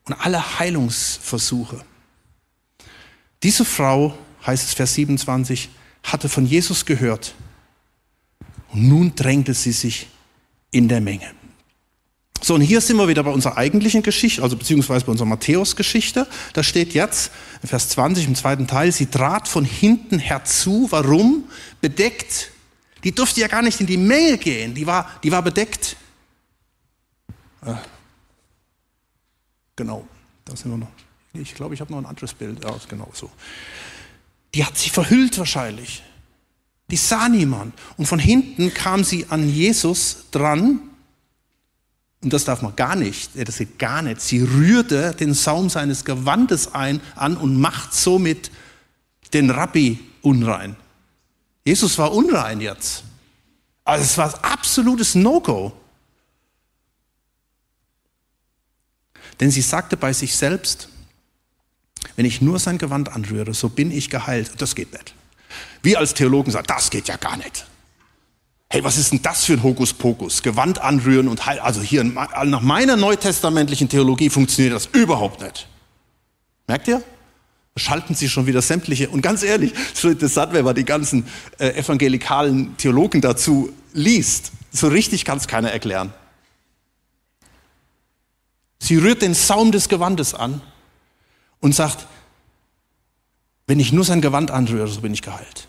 und 0.05 0.13
alle 0.13 0.59
Heilungsversuche. 0.59 1.83
Diese 3.43 3.65
Frau, 3.65 4.17
heißt 4.45 4.67
es 4.69 4.73
Vers 4.73 4.93
27, 4.93 5.69
hatte 6.03 6.29
von 6.29 6.45
Jesus 6.45 6.85
gehört 6.85 7.35
und 8.69 8.87
nun 8.87 9.15
drängte 9.15 9.53
sie 9.53 9.73
sich 9.73 10.07
in 10.71 10.87
der 10.87 11.01
Menge. 11.01 11.29
So, 12.41 12.53
und 12.53 12.61
hier 12.61 12.79
sind 12.79 12.97
wir 12.97 13.07
wieder 13.09 13.23
bei 13.23 13.31
unserer 13.31 13.57
eigentlichen 13.57 14.03
Geschichte, 14.03 14.43
also 14.43 14.55
beziehungsweise 14.55 15.05
bei 15.05 15.11
unserer 15.11 15.27
Matthäus-Geschichte. 15.27 16.27
Da 16.53 16.63
steht 16.63 16.93
jetzt, 16.93 17.31
Vers 17.65 17.89
20 17.89 18.27
im 18.27 18.35
zweiten 18.35 18.67
Teil, 18.67 18.91
sie 18.91 19.07
trat 19.07 19.47
von 19.47 19.65
hinten 19.65 20.19
herzu. 20.19 20.87
Warum? 20.91 21.45
Bedeckt. 21.81 22.51
Die 23.03 23.11
durfte 23.11 23.41
ja 23.41 23.47
gar 23.47 23.61
nicht 23.61 23.79
in 23.79 23.87
die 23.87 23.97
Menge 23.97 24.37
gehen, 24.37 24.73
die 24.73 24.85
war, 24.85 25.19
die 25.23 25.31
war 25.31 25.41
bedeckt. 25.41 25.95
Äh, 27.65 27.73
genau, 29.75 30.07
da 30.45 30.55
sind 30.55 30.71
wir 30.71 30.77
noch. 30.77 30.91
Ich 31.33 31.53
glaube, 31.53 31.73
ich 31.73 31.81
habe 31.81 31.91
noch 31.91 31.99
ein 31.99 32.05
anderes 32.05 32.33
Bild. 32.33 32.63
Ja, 32.63 32.75
genau 32.89 33.09
so. 33.13 33.29
Die 34.53 34.65
hat 34.65 34.77
sie 34.77 34.89
verhüllt 34.89 35.37
wahrscheinlich. 35.37 36.03
Die 36.89 36.95
sah 36.95 37.29
niemand. 37.29 37.73
Und 37.97 38.05
von 38.05 38.19
hinten 38.19 38.73
kam 38.73 39.03
sie 39.03 39.25
an 39.29 39.49
Jesus 39.49 40.25
dran. 40.31 40.79
Und 42.23 42.33
das 42.33 42.45
darf 42.45 42.61
man 42.61 42.75
gar 42.75 42.95
nicht. 42.95 43.31
Das 43.35 43.57
geht 43.57 43.77
gar 43.77 44.01
nicht. 44.01 44.21
Sie 44.21 44.41
rührte 44.41 45.13
den 45.13 45.33
Saum 45.33 45.69
seines 45.69 46.05
Gewandes 46.05 46.73
ein, 46.73 47.01
an 47.15 47.37
und 47.37 47.59
macht 47.59 47.93
somit 47.93 48.49
den 49.33 49.49
Rabbi 49.49 49.99
unrein. 50.21 50.75
Jesus 51.67 51.97
war 51.97 52.13
unrein 52.13 52.61
jetzt. 52.61 53.03
Also 53.83 54.05
es 54.05 54.17
war 54.17 54.33
absolutes 54.41 55.15
No-Go. 55.15 55.73
Denn 59.41 59.51
sie 59.51 59.59
sagte 59.59 59.97
bei 59.97 60.13
sich 60.13 60.37
selbst, 60.37 60.87
wenn 62.15 62.23
ich 62.23 62.39
nur 62.39 62.57
sein 62.59 62.77
Gewand 62.77 63.09
anrühre, 63.09 63.53
so 63.53 63.67
bin 63.67 63.91
ich 63.91 64.09
geheilt. 64.09 64.61
Das 64.61 64.75
geht 64.75 64.93
nicht. 64.93 65.13
Wir 65.81 65.99
als 65.99 66.13
Theologen 66.13 66.53
sagen, 66.53 66.67
das 66.67 66.89
geht 66.89 67.09
ja 67.09 67.17
gar 67.17 67.35
nicht. 67.35 67.65
Hey, 68.69 68.81
was 68.85 68.97
ist 68.97 69.11
denn 69.11 69.21
das 69.21 69.43
für 69.43 69.53
ein 69.53 69.63
Hokuspokus? 69.63 70.43
Gewand 70.43 70.79
anrühren 70.79 71.27
und 71.27 71.45
heilen. 71.45 71.59
Also 71.59 71.81
hier, 71.81 72.05
nach 72.05 72.61
meiner 72.61 72.95
neutestamentlichen 72.95 73.89
Theologie 73.89 74.29
funktioniert 74.29 74.73
das 74.73 74.85
überhaupt 74.85 75.41
nicht. 75.41 75.67
Merkt 76.65 76.87
ihr? 76.87 77.03
Schalten 77.77 78.15
sie 78.15 78.29
schon 78.29 78.45
wieder 78.45 78.61
sämtliche. 78.61 79.09
Und 79.09 79.21
ganz 79.21 79.43
ehrlich, 79.43 79.73
so 79.93 80.09
interessant, 80.09 80.53
wenn 80.53 80.65
man 80.65 80.75
die 80.75 80.85
ganzen 80.85 81.25
äh, 81.57 81.69
evangelikalen 81.69 82.75
Theologen 82.77 83.21
dazu 83.21 83.73
liest. 83.93 84.51
So 84.71 84.87
richtig 84.87 85.25
kann 85.25 85.37
es 85.37 85.47
keiner 85.47 85.71
erklären. 85.71 86.13
Sie 88.79 88.97
rührt 88.97 89.21
den 89.21 89.33
Saum 89.33 89.71
des 89.71 89.89
Gewandes 89.89 90.33
an 90.33 90.61
und 91.59 91.73
sagt, 91.73 92.07
wenn 93.65 93.79
ich 93.79 93.91
nur 93.91 94.05
sein 94.05 94.21
Gewand 94.21 94.51
anrühre, 94.51 94.87
so 94.87 95.01
bin 95.01 95.13
ich 95.13 95.21
geheilt. 95.21 95.67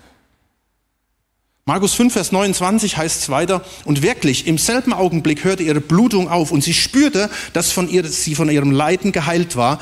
Markus 1.69 1.93
5, 1.93 2.15
Vers 2.15 2.33
29 2.33 2.97
heißt 2.97 3.21
es 3.21 3.29
weiter, 3.29 3.63
und 3.85 4.01
wirklich, 4.01 4.47
im 4.47 4.57
selben 4.57 4.95
Augenblick 4.95 5.45
hörte 5.45 5.63
ihre 5.63 5.83
Blutung 5.83 6.31
auf 6.31 6.51
und 6.51 6.65
sie 6.65 6.73
spürte, 6.73 7.29
dass 7.53 7.73
von 7.73 7.91
ihr, 7.91 8.05
sie 8.05 8.35
von 8.35 8.49
ihrem 8.49 8.71
Leiden 8.71 9.13
geheilt 9.13 9.55
war. 9.55 9.79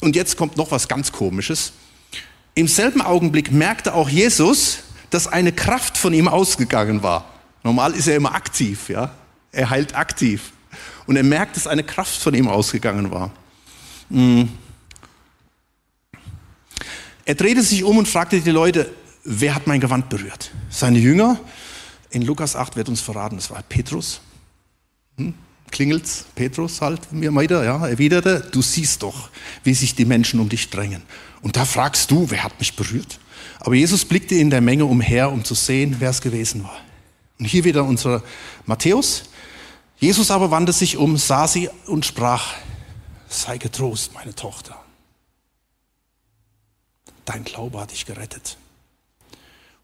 Und 0.00 0.16
jetzt 0.16 0.36
kommt 0.36 0.56
noch 0.56 0.70
was 0.70 0.88
ganz 0.88 1.12
Komisches. 1.12 1.72
Im 2.54 2.68
selben 2.68 3.00
Augenblick 3.02 3.52
merkte 3.52 3.94
auch 3.94 4.08
Jesus, 4.08 4.78
dass 5.10 5.26
eine 5.26 5.52
Kraft 5.52 5.96
von 5.96 6.12
ihm 6.12 6.28
ausgegangen 6.28 7.02
war. 7.02 7.24
Normal 7.62 7.94
ist 7.94 8.06
er 8.06 8.16
immer 8.16 8.34
aktiv, 8.34 8.88
ja. 8.88 9.14
Er 9.52 9.70
heilt 9.70 9.96
aktiv. 9.96 10.52
Und 11.06 11.16
er 11.16 11.22
merkt, 11.22 11.56
dass 11.56 11.66
eine 11.66 11.84
Kraft 11.84 12.20
von 12.20 12.34
ihm 12.34 12.48
ausgegangen 12.48 13.10
war. 13.10 13.32
Hm. 14.10 14.48
Er 17.24 17.34
drehte 17.34 17.62
sich 17.62 17.82
um 17.82 17.98
und 17.98 18.06
fragte 18.06 18.40
die 18.40 18.50
Leute, 18.50 18.90
wer 19.24 19.54
hat 19.54 19.66
mein 19.66 19.80
Gewand 19.80 20.08
berührt? 20.08 20.52
Seine 20.70 20.98
Jünger, 20.98 21.40
in 22.10 22.22
Lukas 22.22 22.54
8 22.54 22.76
wird 22.76 22.88
uns 22.88 23.00
verraten, 23.00 23.36
das 23.36 23.50
war 23.50 23.62
Petrus. 23.62 24.20
Hm? 25.16 25.34
Klingelt's? 25.70 26.26
Petrus 26.34 26.80
halt 26.80 27.12
mir 27.12 27.34
weiter, 27.34 27.64
ja, 27.64 27.86
erwiderte, 27.86 28.48
du 28.52 28.62
siehst 28.62 29.02
doch, 29.02 29.30
wie 29.64 29.74
sich 29.74 29.94
die 29.94 30.04
Menschen 30.04 30.40
um 30.40 30.48
dich 30.48 30.70
drängen. 30.70 31.02
Und 31.42 31.56
da 31.56 31.64
fragst 31.64 32.10
du, 32.10 32.30
wer 32.30 32.44
hat 32.44 32.58
mich 32.58 32.76
berührt? 32.76 33.18
Aber 33.60 33.74
Jesus 33.74 34.04
blickte 34.04 34.34
in 34.34 34.50
der 34.50 34.60
Menge 34.60 34.84
umher, 34.84 35.30
um 35.30 35.44
zu 35.44 35.54
sehen, 35.54 35.96
wer 35.98 36.10
es 36.10 36.20
gewesen 36.20 36.64
war. 36.64 36.80
Und 37.38 37.46
hier 37.46 37.64
wieder 37.64 37.84
unser 37.84 38.22
Matthäus. 38.64 39.24
Jesus 39.98 40.30
aber 40.30 40.50
wandte 40.50 40.72
sich 40.72 40.96
um, 40.96 41.16
sah 41.16 41.46
sie 41.46 41.68
und 41.86 42.06
sprach, 42.06 42.54
sei 43.28 43.58
getrost, 43.58 44.14
meine 44.14 44.34
Tochter 44.34 44.76
dein 47.26 47.44
Glaube 47.44 47.80
hat 47.80 47.90
dich 47.90 48.06
gerettet. 48.06 48.56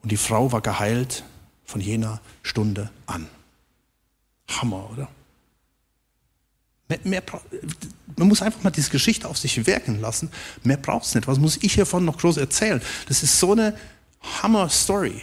Und 0.03 0.11
die 0.11 0.17
Frau 0.17 0.51
war 0.51 0.62
geheilt 0.62 1.23
von 1.65 1.81
jener 1.81 2.21
Stunde 2.43 2.91
an. 3.07 3.29
Hammer, 4.49 4.91
oder? 4.91 5.09
Mehr, 7.05 7.23
man 8.17 8.29
muss 8.29 8.43
einfach 8.43 8.63
mal 8.63 8.71
diese 8.71 8.91
Geschichte 8.91 9.29
auf 9.29 9.39
sich 9.39 9.67
wirken 9.67 10.01
lassen. 10.01 10.31
Mehr 10.63 10.77
braucht 10.77 11.07
es 11.07 11.15
nicht. 11.15 11.27
Was 11.27 11.39
muss 11.39 11.59
ich 11.63 11.75
hiervon 11.75 12.05
noch 12.05 12.19
groß 12.19 12.37
erzählen? 12.37 12.81
Das 13.09 13.23
ist 13.23 13.39
so 13.39 13.53
eine 13.53 13.77
Hammer-Story. 14.43 15.23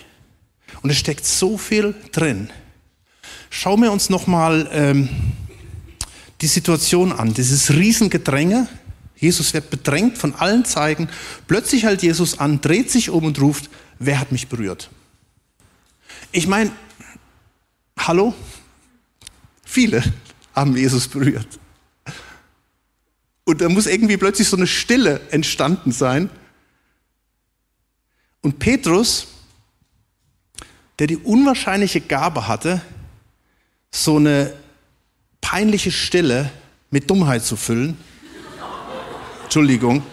Und 0.81 0.89
es 0.89 0.97
steckt 0.97 1.25
so 1.25 1.57
viel 1.57 1.95
drin. 2.11 2.49
Schauen 3.49 3.81
wir 3.81 3.91
uns 3.91 4.09
nochmal 4.09 4.69
ähm, 4.71 5.09
die 6.41 6.47
Situation 6.47 7.11
an. 7.11 7.33
Dieses 7.33 7.71
Riesengedränge 7.71 8.67
Jesus 9.19 9.53
wird 9.53 9.69
bedrängt 9.69 10.17
von 10.17 10.33
allen 10.35 10.63
Zeigen. 10.63 11.09
Plötzlich 11.47 11.83
hält 11.83 12.01
Jesus 12.01 12.39
an, 12.39 12.61
dreht 12.61 12.89
sich 12.89 13.09
um 13.09 13.25
und 13.25 13.39
ruft, 13.41 13.69
wer 13.99 14.19
hat 14.19 14.31
mich 14.31 14.47
berührt? 14.47 14.89
Ich 16.31 16.47
meine, 16.47 16.71
hallo? 17.97 18.33
Viele 19.65 20.01
haben 20.59 20.75
Jesus 20.75 21.07
berührt. 21.07 21.59
Und 23.45 23.61
da 23.61 23.69
muss 23.69 23.87
irgendwie 23.87 24.17
plötzlich 24.17 24.47
so 24.47 24.57
eine 24.57 24.67
Stille 24.67 25.21
entstanden 25.31 25.91
sein. 25.91 26.29
Und 28.41 28.59
Petrus, 28.59 29.27
der 30.99 31.07
die 31.07 31.17
unwahrscheinliche 31.17 32.01
Gabe 32.01 32.47
hatte, 32.47 32.81
so 33.91 34.17
eine 34.17 34.53
peinliche 35.41 35.91
Stille 35.91 36.51
mit 36.91 37.09
Dummheit 37.09 37.43
zu 37.43 37.55
füllen, 37.55 37.97
Entschuldigung. 39.43 40.03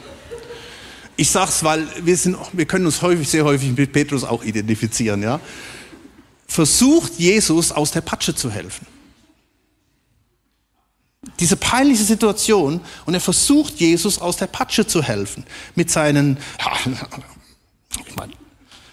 Ich 1.16 1.30
sag's, 1.30 1.62
weil 1.62 1.86
wir, 2.02 2.16
sind, 2.16 2.36
wir 2.52 2.64
können 2.64 2.86
uns 2.86 3.02
häufig, 3.02 3.28
sehr 3.28 3.44
häufig 3.44 3.76
mit 3.76 3.92
Petrus 3.92 4.24
auch 4.24 4.42
identifizieren, 4.42 5.22
ja. 5.22 5.40
Versucht 6.46 7.18
Jesus 7.18 7.72
aus 7.72 7.90
der 7.90 8.00
Patsche 8.00 8.34
zu 8.34 8.50
helfen. 8.50 8.86
Diese 11.38 11.56
peinliche 11.56 12.04
Situation 12.04 12.80
und 13.04 13.14
er 13.14 13.20
versucht 13.20 13.74
Jesus 13.74 14.18
aus 14.18 14.36
der 14.36 14.46
Patsche 14.46 14.86
zu 14.86 15.02
helfen 15.02 15.44
mit 15.74 15.90
seinen, 15.90 16.38
ich 18.06 18.16
meine, 18.16 18.32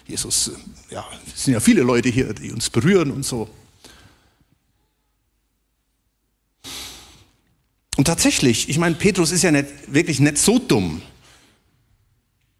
Jesus, 0.06 0.50
ja, 0.90 1.04
es 1.34 1.44
sind 1.44 1.54
ja 1.54 1.60
viele 1.60 1.82
Leute 1.82 2.10
hier, 2.10 2.34
die 2.34 2.52
uns 2.52 2.68
berühren 2.68 3.10
und 3.10 3.24
so. 3.24 3.48
Und 7.96 8.06
tatsächlich, 8.06 8.68
ich 8.68 8.78
meine, 8.78 8.96
Petrus 8.96 9.30
ist 9.30 9.42
ja 9.42 9.52
nicht, 9.52 9.68
wirklich 9.86 10.20
nicht 10.20 10.38
so 10.38 10.58
dumm. 10.58 11.00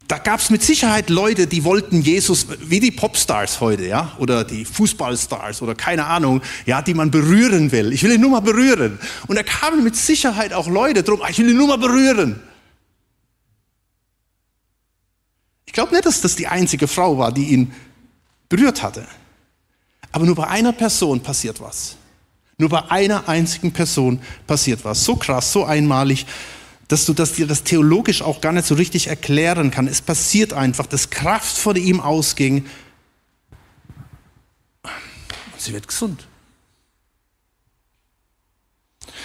Da 0.07 0.19
gab 0.19 0.39
es 0.39 0.51
mit 0.51 0.61
Sicherheit 0.61 1.09
Leute, 1.09 1.47
die 1.47 1.63
wollten 1.63 2.01
Jesus, 2.01 2.45
wie 2.61 2.79
die 2.79 2.91
Popstars 2.91 3.59
heute, 3.59 3.85
ja, 3.85 4.11
oder 4.19 4.43
die 4.43 4.63
Fußballstars 4.63 5.63
oder 5.63 5.73
keine 5.73 6.05
Ahnung, 6.05 6.41
ja, 6.67 6.83
die 6.83 6.93
man 6.93 7.09
berühren 7.09 7.71
will. 7.71 7.91
Ich 7.91 8.03
will 8.03 8.11
ihn 8.11 8.21
nur 8.21 8.29
mal 8.29 8.41
berühren. 8.41 8.99
Und 9.25 9.35
da 9.35 9.41
kamen 9.41 9.83
mit 9.83 9.95
Sicherheit 9.95 10.53
auch 10.53 10.67
Leute 10.67 11.01
drum, 11.01 11.21
ich 11.27 11.39
will 11.39 11.49
ihn 11.49 11.57
nur 11.57 11.67
mal 11.67 11.79
berühren. 11.79 12.39
Ich 15.65 15.73
glaube 15.73 15.91
nicht, 15.91 16.05
dass 16.05 16.21
das 16.21 16.35
die 16.35 16.47
einzige 16.47 16.87
Frau 16.87 17.17
war, 17.17 17.31
die 17.31 17.45
ihn 17.45 17.73
berührt 18.47 18.83
hatte. 18.83 19.07
Aber 20.11 20.25
nur 20.25 20.35
bei 20.35 20.47
einer 20.47 20.71
Person 20.71 21.21
passiert 21.21 21.59
was. 21.59 21.97
Nur 22.57 22.69
bei 22.69 22.89
einer 22.89 23.27
einzigen 23.27 23.73
Person 23.73 24.21
passiert 24.45 24.85
was. 24.85 25.03
So 25.03 25.15
krass, 25.15 25.51
so 25.51 25.65
einmalig, 25.65 26.25
dass 26.87 27.05
du 27.05 27.13
das, 27.13 27.33
dir 27.33 27.47
das 27.47 27.63
theologisch 27.63 28.21
auch 28.21 28.41
gar 28.41 28.51
nicht 28.51 28.67
so 28.67 28.75
richtig 28.75 29.07
erklären 29.07 29.71
kann. 29.71 29.87
Es 29.87 30.01
passiert 30.01 30.53
einfach, 30.53 30.85
dass 30.85 31.09
Kraft 31.09 31.57
von 31.57 31.75
ihm 31.75 31.99
ausging 31.99 32.65
und 34.83 35.61
sie 35.61 35.73
wird 35.73 35.87
gesund. 35.87 36.27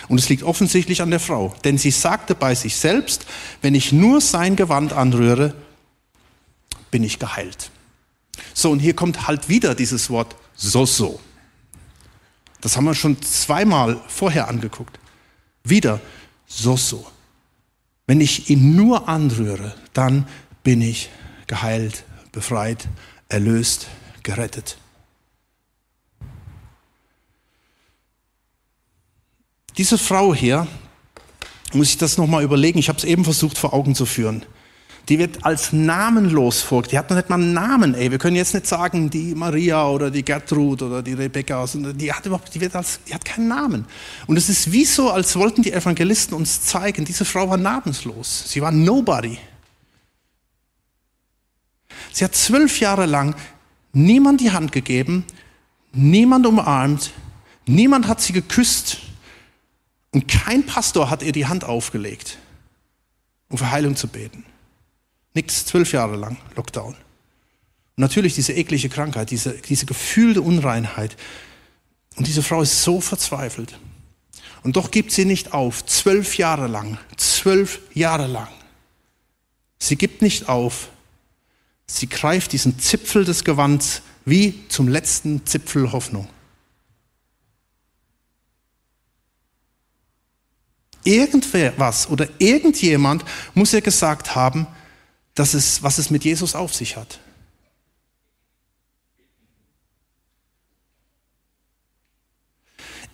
Und 0.08 0.18
es 0.18 0.28
liegt 0.28 0.42
offensichtlich 0.42 1.02
an 1.02 1.10
der 1.10 1.20
Frau, 1.20 1.54
denn 1.64 1.76
sie 1.76 1.90
sagte 1.90 2.34
bei 2.34 2.54
sich 2.54 2.76
selbst, 2.76 3.26
wenn 3.62 3.74
ich 3.74 3.92
nur 3.92 4.20
sein 4.20 4.56
Gewand 4.56 4.92
anrühre, 4.92 5.54
bin 6.90 7.04
ich 7.04 7.18
geheilt. 7.18 7.70
So, 8.54 8.70
und 8.70 8.80
hier 8.80 8.94
kommt 8.94 9.26
halt 9.26 9.48
wieder 9.48 9.74
dieses 9.74 10.10
Wort 10.10 10.34
so 10.54 10.86
so. 10.86 11.20
Das 12.60 12.76
haben 12.76 12.84
wir 12.84 12.94
schon 12.94 13.20
zweimal 13.22 14.00
vorher 14.08 14.48
angeguckt. 14.48 14.98
Wieder 15.64 16.00
so 16.46 16.76
so. 16.76 17.06
Wenn 18.10 18.20
ich 18.20 18.50
ihn 18.50 18.74
nur 18.74 19.08
anrühre, 19.08 19.72
dann 19.92 20.26
bin 20.64 20.82
ich 20.82 21.10
geheilt, 21.46 22.02
befreit, 22.32 22.88
erlöst, 23.28 23.86
gerettet. 24.24 24.78
Diese 29.78 29.96
Frau 29.96 30.34
hier, 30.34 30.66
muss 31.72 31.90
ich 31.90 31.98
das 31.98 32.18
nochmal 32.18 32.42
überlegen, 32.42 32.80
ich 32.80 32.88
habe 32.88 32.98
es 32.98 33.04
eben 33.04 33.22
versucht 33.22 33.56
vor 33.56 33.72
Augen 33.72 33.94
zu 33.94 34.06
führen. 34.06 34.44
Die 35.08 35.18
wird 35.18 35.44
als 35.44 35.72
namenlos 35.72 36.60
vor. 36.60 36.82
Die 36.82 36.96
hat 36.98 37.10
noch 37.10 37.16
nicht 37.16 37.28
mal 37.28 37.36
einen 37.36 37.52
Namen, 37.52 37.94
ey. 37.94 38.10
Wir 38.10 38.18
können 38.18 38.36
jetzt 38.36 38.54
nicht 38.54 38.66
sagen, 38.66 39.10
die 39.10 39.34
Maria 39.34 39.88
oder 39.88 40.10
die 40.10 40.24
Gertrud 40.24 40.82
oder 40.82 41.02
die 41.02 41.14
Rebecca, 41.14 41.64
die 41.74 42.12
hat 42.12 42.26
überhaupt, 42.26 42.54
die 42.54 42.60
wird 42.60 42.76
als, 42.76 43.00
die 43.08 43.14
hat 43.14 43.24
keinen 43.24 43.48
Namen. 43.48 43.86
Und 44.26 44.36
es 44.36 44.48
ist 44.48 44.70
wie 44.72 44.84
so, 44.84 45.10
als 45.10 45.34
wollten 45.36 45.62
die 45.62 45.72
Evangelisten 45.72 46.36
uns 46.36 46.62
zeigen, 46.62 47.04
diese 47.04 47.24
Frau 47.24 47.48
war 47.48 47.56
namenslos. 47.56 48.44
Sie 48.46 48.60
war 48.60 48.70
nobody. 48.70 49.38
Sie 52.12 52.24
hat 52.24 52.34
zwölf 52.34 52.80
Jahre 52.80 53.06
lang 53.06 53.34
niemand 53.92 54.40
die 54.40 54.52
Hand 54.52 54.72
gegeben, 54.72 55.24
niemand 55.92 56.46
umarmt, 56.46 57.12
niemand 57.66 58.06
hat 58.06 58.20
sie 58.20 58.32
geküsst 58.32 58.98
und 60.12 60.28
kein 60.28 60.66
Pastor 60.66 61.10
hat 61.10 61.22
ihr 61.22 61.32
die 61.32 61.46
Hand 61.46 61.64
aufgelegt, 61.64 62.38
um 63.48 63.58
für 63.58 63.70
Heilung 63.70 63.96
zu 63.96 64.08
beten. 64.08 64.44
Nichts, 65.34 65.66
zwölf 65.66 65.92
Jahre 65.92 66.16
lang 66.16 66.36
Lockdown. 66.56 66.94
Und 66.94 66.96
natürlich 67.96 68.34
diese 68.34 68.52
eklige 68.52 68.88
Krankheit, 68.88 69.30
diese, 69.30 69.52
diese 69.52 69.86
gefühlte 69.86 70.42
Unreinheit. 70.42 71.16
Und 72.16 72.26
diese 72.26 72.42
Frau 72.42 72.62
ist 72.62 72.82
so 72.82 73.00
verzweifelt. 73.00 73.78
Und 74.62 74.76
doch 74.76 74.90
gibt 74.90 75.12
sie 75.12 75.24
nicht 75.24 75.52
auf, 75.52 75.86
zwölf 75.86 76.36
Jahre 76.36 76.66
lang, 76.66 76.98
zwölf 77.16 77.80
Jahre 77.94 78.26
lang. 78.26 78.48
Sie 79.78 79.96
gibt 79.96 80.20
nicht 80.22 80.48
auf. 80.48 80.90
Sie 81.86 82.08
greift 82.08 82.52
diesen 82.52 82.78
Zipfel 82.78 83.24
des 83.24 83.44
Gewands 83.44 84.02
wie 84.24 84.66
zum 84.68 84.86
letzten 84.86 85.46
Zipfel 85.46 85.90
Hoffnung. 85.92 86.28
Irgendwer 91.02 91.72
was 91.78 92.08
oder 92.10 92.28
irgendjemand 92.38 93.24
muss 93.54 93.72
ihr 93.72 93.80
gesagt 93.80 94.34
haben, 94.34 94.66
dass 95.40 95.54
es, 95.54 95.82
was 95.82 95.96
es 95.96 96.10
mit 96.10 96.22
Jesus 96.22 96.54
auf 96.54 96.74
sich 96.74 96.98
hat. 96.98 97.18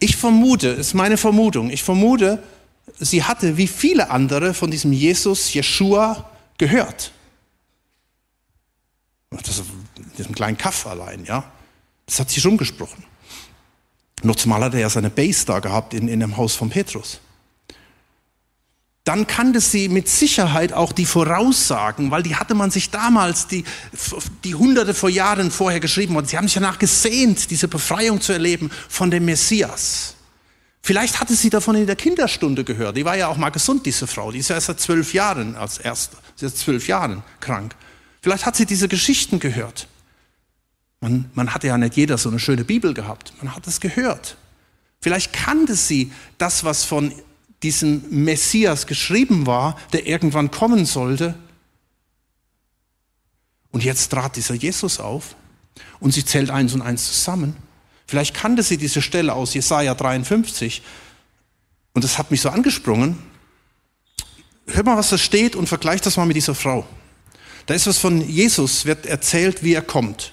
Ich 0.00 0.16
vermute, 0.16 0.66
ist 0.66 0.92
meine 0.95 1.18
Vermutung, 1.18 1.71
ich 1.71 1.85
vermute, 1.85 2.42
sie 2.99 3.23
hatte 3.23 3.56
wie 3.56 3.68
viele 3.68 4.11
andere 4.11 4.54
von 4.54 4.73
diesem 4.73 4.92
Jesus, 4.92 5.54
Jeshua, 5.54 6.28
gehört. 6.59 7.12
Das, 9.30 9.62
diesem 10.18 10.35
kleinen 10.35 10.59
Kaff 10.59 10.85
allein, 10.85 11.25
ja. 11.26 11.52
Das 12.06 12.18
hat 12.18 12.30
sich 12.30 12.45
rumgesprochen. 12.45 13.04
Noch 14.25 14.35
zumal 14.35 14.64
hat 14.64 14.75
er 14.75 14.80
ja 14.80 14.90
seine 14.90 15.11
Base 15.11 15.47
da 15.47 15.61
gehabt 15.61 15.95
in, 15.95 16.09
in 16.09 16.18
dem 16.18 16.37
Haus 16.37 16.56
von 16.56 16.71
Petrus. 16.71 17.21
Dann 19.06 19.28
kannte 19.28 19.60
sie 19.60 19.88
mit 19.88 20.08
Sicherheit 20.08 20.72
auch 20.72 20.90
die 20.90 21.06
Voraussagen, 21.06 22.10
weil 22.10 22.25
die 22.25 22.34
hatte 22.34 22.56
man 22.56 22.72
sich 22.72 22.90
damals, 22.90 23.46
die, 23.46 23.62
die 24.42 24.56
hunderte 24.56 24.94
vor 24.94 25.08
Jahren 25.08 25.52
vorher 25.52 25.78
geschrieben 25.78 26.14
worden. 26.14 26.26
Sie 26.26 26.36
haben 26.36 26.48
sich 26.48 26.54
danach 26.54 26.80
gesehnt, 26.80 27.52
diese 27.52 27.68
Befreiung 27.68 28.20
zu 28.20 28.32
erleben 28.32 28.68
von 28.88 29.12
dem 29.12 29.25
Messias. 29.25 30.16
Vielleicht 30.82 31.20
hatte 31.20 31.36
sie 31.36 31.50
davon 31.50 31.76
in 31.76 31.86
der 31.86 31.94
Kinderstunde 31.94 32.64
gehört. 32.64 32.96
Die 32.96 33.04
war 33.04 33.16
ja 33.16 33.28
auch 33.28 33.36
mal 33.36 33.50
gesund, 33.50 33.86
diese 33.86 34.08
Frau. 34.08 34.32
Die 34.32 34.40
ist 34.40 34.48
ja 34.48 34.56
erst 34.56 34.66
seit 34.66 34.80
zwölf 34.80 35.14
Jahren 35.14 35.54
als 35.54 35.78
erste. 35.78 36.16
Sie 36.34 36.46
ist 36.46 36.58
zwölf 36.58 36.88
Jahren 36.88 37.22
krank. 37.38 37.76
Vielleicht 38.22 38.44
hat 38.44 38.56
sie 38.56 38.66
diese 38.66 38.88
Geschichten 38.88 39.38
gehört. 39.38 39.86
Man, 41.00 41.30
man 41.34 41.54
hatte 41.54 41.68
ja 41.68 41.78
nicht 41.78 41.94
jeder 41.94 42.18
so 42.18 42.28
eine 42.28 42.40
schöne 42.40 42.64
Bibel 42.64 42.92
gehabt. 42.92 43.34
Man 43.40 43.54
hat 43.54 43.68
es 43.68 43.80
gehört. 43.80 44.36
Vielleicht 45.00 45.32
kannte 45.32 45.76
sie 45.76 46.10
das, 46.38 46.64
was 46.64 46.82
von 46.82 47.12
diesem 47.66 48.04
Messias 48.11 48.87
geschrieben 48.87 49.44
war, 49.46 49.76
der 49.92 50.06
irgendwann 50.06 50.52
kommen 50.52 50.87
sollte. 50.87 51.35
Und 53.73 53.82
jetzt 53.82 54.08
trat 54.11 54.37
dieser 54.37 54.54
Jesus 54.54 55.00
auf 55.00 55.35
und 55.99 56.12
sie 56.12 56.25
zählt 56.25 56.50
eins 56.50 56.75
und 56.75 56.82
eins 56.82 57.06
zusammen. 57.06 57.56
Vielleicht 58.06 58.35
kannte 58.35 58.62
sie 58.62 58.76
diese 58.76 59.02
Stelle 59.02 59.35
aus 59.35 59.52
Jesaja 59.52 59.96
53 59.96 60.80
und 61.92 62.04
das 62.04 62.18
hat 62.18 62.30
mich 62.30 62.40
so 62.40 62.50
angesprungen. 62.50 63.18
Hör 64.68 64.85
mal, 64.85 64.96
was 64.96 65.11
da 65.11 65.18
steht 65.18 65.56
und 65.56 65.68
vergleich 65.68 66.00
das 66.00 66.16
mal 66.16 66.26
mit 66.26 66.37
dieser 66.37 66.54
Frau. 66.54 66.87
Da 67.66 67.75
ist 67.75 67.88
was 67.88 67.99
von 67.99 68.20
Jesus, 68.20 68.85
wird 68.85 69.06
erzählt, 69.06 69.64
wie 69.64 69.75
er 69.75 69.82
kommt. 69.82 70.32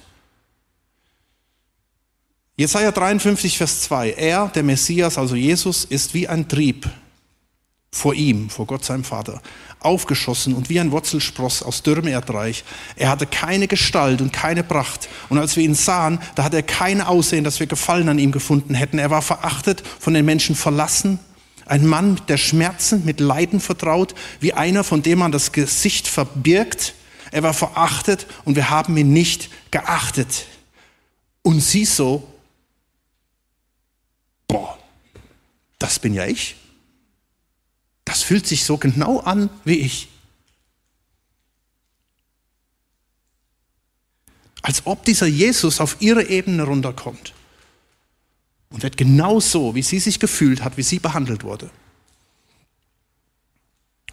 Jesaja 2.58 2.92
53, 2.92 3.58
Vers 3.58 3.82
2. 3.82 4.12
Er, 4.12 4.50
der 4.50 4.62
Messias, 4.62 5.18
also 5.18 5.36
Jesus, 5.36 5.84
ist 5.84 6.14
wie 6.14 6.28
ein 6.28 6.48
Trieb 6.48 6.88
vor 7.94 8.16
ihm, 8.16 8.50
vor 8.50 8.66
Gott 8.66 8.84
seinem 8.84 9.04
Vater, 9.04 9.40
aufgeschossen 9.80 10.56
und 10.56 10.68
wie 10.68 10.80
ein 10.80 10.92
Wurzelspross 10.92 11.62
aus 11.62 11.84
dürrem 11.84 12.08
Erdreich. 12.08 12.64
Er 12.96 13.10
hatte 13.10 13.28
keine 13.28 13.68
Gestalt 13.68 14.20
und 14.20 14.34
keine 14.34 14.64
Pracht. 14.64 15.08
Und 15.30 15.38
als 15.38 15.56
wir 15.56 15.64
ihn 15.64 15.76
sahen, 15.76 16.20
da 16.34 16.44
hatte 16.44 16.58
er 16.58 16.64
kein 16.64 17.02
Aussehen, 17.02 17.44
dass 17.44 17.60
wir 17.60 17.68
Gefallen 17.68 18.10
an 18.10 18.18
ihm 18.18 18.32
gefunden 18.32 18.74
hätten. 18.74 18.98
Er 18.98 19.12
war 19.12 19.22
verachtet, 19.22 19.84
von 20.00 20.16
den 20.16 20.26
Menschen 20.26 20.56
verlassen. 20.56 21.20
Ein 21.68 21.86
Mann, 21.86 22.20
der 22.28 22.38
Schmerzen 22.38 23.06
mit 23.06 23.20
Leiden 23.20 23.60
vertraut, 23.60 24.16
wie 24.40 24.54
einer, 24.54 24.84
von 24.84 25.04
dem 25.04 25.20
man 25.20 25.32
das 25.32 25.52
Gesicht 25.52 26.08
verbirgt. 26.08 26.96
Er 27.32 27.44
war 27.44 27.54
verachtet 27.54 28.26
und 28.44 28.56
wir 28.56 28.72
haben 28.72 28.98
ihn 28.98 29.14
nicht 29.14 29.50
geachtet. 29.70 30.48
Und 31.44 31.60
sie 31.60 31.86
so, 31.86 32.28
boah, 34.48 34.80
das 35.78 36.00
bin 36.00 36.16
ja 36.16 36.26
ich. 36.26 36.56
Das 38.14 38.22
fühlt 38.22 38.46
sich 38.46 38.64
so 38.64 38.78
genau 38.78 39.22
an 39.22 39.50
wie 39.66 39.80
ich. 39.80 40.08
Als 44.62 44.86
ob 44.86 45.04
dieser 45.04 45.26
Jesus 45.26 45.82
auf 45.82 45.98
ihre 46.00 46.30
Ebene 46.30 46.62
runterkommt 46.62 47.34
und 48.70 48.84
wird 48.84 48.98
genau 48.98 49.40
so, 49.40 49.74
wie 49.74 49.82
sie 49.82 50.00
sich 50.00 50.20
gefühlt 50.20 50.64
hat, 50.64 50.78
wie 50.78 50.84
sie 50.84 51.00
behandelt 51.00 51.44
wurde. 51.44 51.72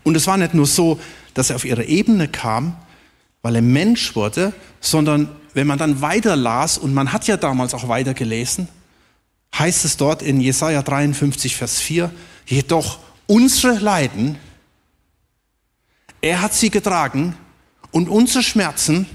Und 0.03 0.17
es 0.17 0.27
war 0.27 0.39
nicht 0.39 0.55
nur 0.55 0.67
so, 0.67 0.99
dass 1.35 1.51
er 1.51 1.57
auf 1.57 1.67
ihre 1.67 1.85
Ebene 1.85 2.27
kam, 2.27 2.75
weil 3.43 3.57
er 3.57 3.63
Mensch 3.63 4.17
wurde, 4.17 4.55
sondern 4.81 5.29
wenn 5.53 5.67
man 5.67 5.79
dann 5.79 6.01
weiter 6.01 6.37
las, 6.37 6.79
und 6.79 6.95
man 6.95 7.13
hat 7.13 7.27
ja 7.27 7.37
damals 7.37 7.75
auch 7.75 7.87
weiter 7.87 8.15
gelesen, 8.15 8.67
heißt 9.59 9.85
es 9.85 9.99
dort 9.99 10.23
in 10.23 10.41
Jesaja 10.41 10.81
53, 10.81 11.55
Vers 11.55 11.81
4, 11.81 12.11
jedoch 12.47 12.99
unsere 13.31 13.79
Leiden, 13.79 14.37
er 16.21 16.43
hat 16.43 16.53
sie 16.53 16.69
getragen 16.69 17.37
und 17.93 18.09
unsere 18.09 18.43
Schmerzen, 18.43 19.07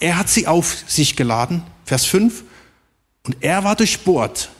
er 0.00 0.18
hat 0.18 0.28
sie 0.28 0.46
auf 0.46 0.84
sich 0.86 1.16
geladen, 1.16 1.62
Vers 1.86 2.04
5, 2.04 2.44
und 3.22 3.38
er 3.40 3.64
war 3.64 3.74
durchbohrt, 3.74 4.50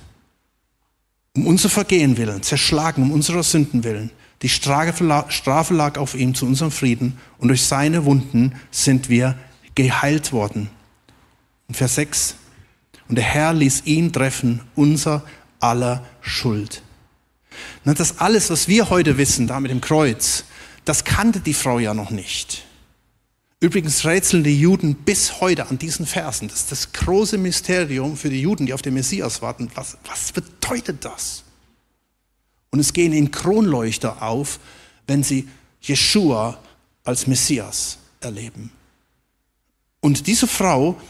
um 1.36 1.46
unser 1.46 1.68
Vergehen 1.68 2.16
willen, 2.16 2.42
zerschlagen 2.42 3.02
um 3.02 3.12
unserer 3.12 3.42
Sünden 3.42 3.84
willen. 3.84 4.10
Die 4.40 4.48
Strafe 4.48 5.04
lag 5.04 5.98
auf 5.98 6.14
ihm 6.14 6.34
zu 6.34 6.46
unserem 6.46 6.70
Frieden 6.70 7.18
und 7.36 7.48
durch 7.48 7.66
seine 7.66 8.06
Wunden 8.06 8.54
sind 8.70 9.10
wir 9.10 9.36
geheilt 9.74 10.32
worden. 10.32 10.70
Und 11.68 11.76
Vers 11.76 11.96
6. 11.96 12.36
Und 13.06 13.16
der 13.16 13.24
Herr 13.24 13.52
ließ 13.52 13.82
ihn 13.84 14.14
treffen, 14.14 14.62
unser 14.74 15.24
aller 15.60 16.06
Schuld. 16.22 16.82
Und 17.84 17.98
das 17.98 18.18
alles, 18.18 18.50
was 18.50 18.68
wir 18.68 18.90
heute 18.90 19.18
wissen, 19.18 19.46
da 19.46 19.60
mit 19.60 19.70
dem 19.70 19.80
Kreuz, 19.80 20.44
das 20.84 21.04
kannte 21.04 21.40
die 21.40 21.54
Frau 21.54 21.78
ja 21.78 21.94
noch 21.94 22.10
nicht. 22.10 22.64
Übrigens 23.60 24.04
rätseln 24.04 24.42
die 24.42 24.58
Juden 24.58 24.96
bis 24.96 25.40
heute 25.40 25.68
an 25.68 25.78
diesen 25.78 26.04
Versen. 26.04 26.48
Das 26.48 26.60
ist 26.60 26.72
das 26.72 26.92
große 26.92 27.38
Mysterium 27.38 28.16
für 28.16 28.28
die 28.28 28.40
Juden, 28.40 28.66
die 28.66 28.74
auf 28.74 28.82
den 28.82 28.94
Messias 28.94 29.40
warten. 29.40 29.70
Was, 29.76 29.96
was 30.04 30.32
bedeutet 30.32 31.04
das? 31.04 31.44
Und 32.70 32.80
es 32.80 32.92
gehen 32.92 33.12
ihnen 33.12 33.30
Kronleuchter 33.30 34.20
auf, 34.20 34.58
wenn 35.06 35.22
sie 35.22 35.48
Jeshua 35.80 36.58
als 37.04 37.28
Messias 37.28 37.98
erleben. 38.20 38.72
Und 40.00 40.26
diese 40.26 40.48
Frau 40.48 41.00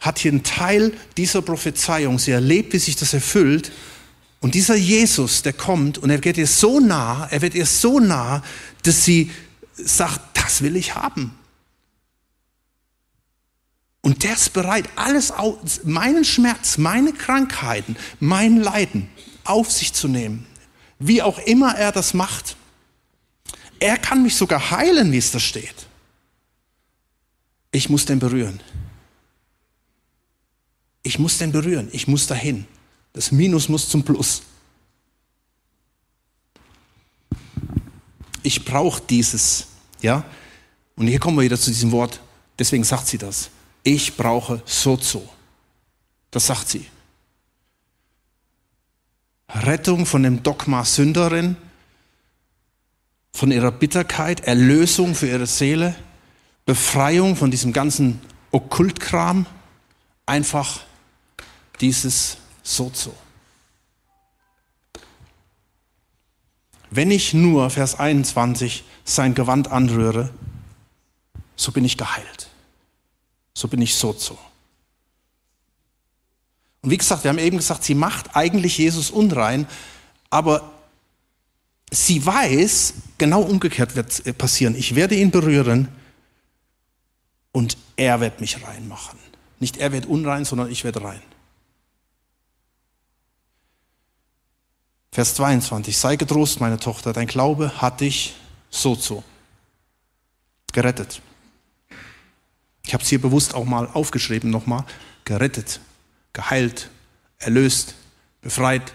hat 0.00 0.18
hier 0.18 0.32
einen 0.32 0.44
Teil 0.44 0.92
dieser 1.16 1.42
Prophezeiung. 1.42 2.18
Sie 2.18 2.30
erlebt, 2.30 2.72
wie 2.72 2.78
sich 2.78 2.96
das 2.96 3.12
erfüllt. 3.12 3.70
Und 4.40 4.54
dieser 4.54 4.76
Jesus, 4.76 5.42
der 5.42 5.52
kommt 5.52 5.98
und 5.98 6.10
er 6.10 6.22
wird 6.22 6.36
ihr 6.36 6.46
so 6.46 6.80
nah, 6.80 7.26
er 7.30 7.42
wird 7.42 7.54
ihr 7.54 7.66
so 7.66 7.98
nah, 7.98 8.42
dass 8.84 9.04
sie 9.04 9.30
sagt, 9.74 10.20
das 10.34 10.62
will 10.62 10.76
ich 10.76 10.94
haben. 10.94 11.36
Und 14.00 14.22
der 14.22 14.34
ist 14.34 14.52
bereit, 14.52 14.88
alles, 14.94 15.32
meinen 15.84 16.24
Schmerz, 16.24 16.78
meine 16.78 17.12
Krankheiten, 17.12 17.96
mein 18.20 18.58
Leiden 18.58 19.08
auf 19.44 19.70
sich 19.72 19.92
zu 19.92 20.08
nehmen 20.08 20.46
wie 20.98 21.22
auch 21.22 21.38
immer 21.38 21.74
er 21.76 21.92
das 21.92 22.14
macht. 22.14 22.56
Er 23.80 23.96
kann 23.96 24.22
mich 24.22 24.34
sogar 24.34 24.70
heilen, 24.70 25.12
wie 25.12 25.18
es 25.18 25.30
da 25.30 25.38
steht. 25.38 25.86
Ich 27.70 27.88
muss 27.88 28.06
den 28.06 28.18
berühren. 28.18 28.60
Ich 31.02 31.18
muss 31.18 31.38
den 31.38 31.52
berühren. 31.52 31.88
Ich 31.92 32.08
muss 32.08 32.26
dahin. 32.26 32.66
Das 33.18 33.32
Minus 33.32 33.68
muss 33.68 33.88
zum 33.88 34.04
Plus. 34.04 34.42
Ich 38.44 38.64
brauche 38.64 39.02
dieses, 39.10 39.66
ja. 40.00 40.22
Und 40.94 41.08
hier 41.08 41.18
kommen 41.18 41.36
wir 41.36 41.42
wieder 41.42 41.58
zu 41.58 41.72
diesem 41.72 41.90
Wort, 41.90 42.20
deswegen 42.60 42.84
sagt 42.84 43.08
sie 43.08 43.18
das. 43.18 43.50
Ich 43.82 44.16
brauche 44.16 44.62
Sozo. 44.64 45.28
Das 46.30 46.46
sagt 46.46 46.68
sie. 46.68 46.86
Rettung 49.48 50.06
von 50.06 50.22
dem 50.22 50.44
Dogma 50.44 50.84
Sünderin, 50.84 51.56
von 53.32 53.50
ihrer 53.50 53.72
Bitterkeit, 53.72 54.42
Erlösung 54.46 55.16
für 55.16 55.26
ihre 55.26 55.48
Seele, 55.48 55.96
Befreiung 56.66 57.34
von 57.34 57.50
diesem 57.50 57.72
ganzen 57.72 58.20
Okkultkram, 58.52 59.46
einfach 60.24 60.82
dieses 61.80 62.38
Sozo. 62.68 63.14
Wenn 66.90 67.10
ich 67.10 67.32
nur, 67.32 67.70
Vers 67.70 67.98
21, 67.98 68.84
sein 69.04 69.34
Gewand 69.34 69.68
anrühre, 69.68 70.30
so 71.56 71.72
bin 71.72 71.84
ich 71.86 71.96
geheilt. 71.96 72.50
So 73.54 73.68
bin 73.68 73.80
ich 73.80 73.94
Sozo. 73.94 74.38
Und 76.82 76.90
wie 76.90 76.98
gesagt, 76.98 77.24
wir 77.24 77.30
haben 77.30 77.38
eben 77.38 77.56
gesagt, 77.56 77.84
sie 77.84 77.94
macht 77.94 78.36
eigentlich 78.36 78.76
Jesus 78.76 79.10
unrein, 79.10 79.66
aber 80.28 80.70
sie 81.90 82.24
weiß, 82.24 82.94
genau 83.16 83.40
umgekehrt 83.40 83.96
wird 83.96 84.36
passieren. 84.36 84.74
Ich 84.74 84.94
werde 84.94 85.14
ihn 85.14 85.30
berühren 85.30 85.88
und 87.52 87.78
er 87.96 88.20
wird 88.20 88.42
mich 88.42 88.62
reinmachen. 88.62 89.18
Nicht 89.58 89.78
er 89.78 89.90
wird 89.92 90.04
unrein, 90.04 90.44
sondern 90.44 90.70
ich 90.70 90.84
werde 90.84 91.02
rein. 91.02 91.22
Vers 95.10 95.34
22. 95.34 95.96
Sei 95.96 96.16
getrost, 96.16 96.60
meine 96.60 96.78
Tochter, 96.78 97.12
dein 97.12 97.26
Glaube 97.26 97.80
hat 97.80 98.00
dich 98.00 98.34
so 98.70 98.94
zu 98.94 99.24
gerettet. 100.72 101.22
Ich 102.84 102.94
habe 102.94 103.02
es 103.02 103.08
hier 103.08 103.20
bewusst 103.20 103.54
auch 103.54 103.64
mal 103.64 103.88
aufgeschrieben 103.92 104.50
nochmal. 104.50 104.84
Gerettet, 105.24 105.80
geheilt, 106.32 106.90
erlöst, 107.38 107.94
befreit. 108.40 108.94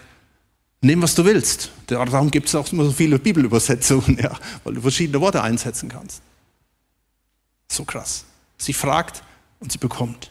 Nimm, 0.80 1.02
was 1.02 1.14
du 1.14 1.24
willst. 1.24 1.70
Darum 1.86 2.30
gibt 2.30 2.48
es 2.48 2.54
auch 2.54 2.70
immer 2.72 2.84
so 2.84 2.92
viele 2.92 3.18
Bibelübersetzungen, 3.18 4.18
ja, 4.22 4.36
weil 4.64 4.74
du 4.74 4.80
verschiedene 4.80 5.20
Worte 5.20 5.42
einsetzen 5.42 5.88
kannst. 5.88 6.22
So 7.70 7.84
krass. 7.84 8.24
Sie 8.58 8.72
fragt 8.72 9.22
und 9.60 9.72
sie 9.72 9.78
bekommt. 9.78 10.30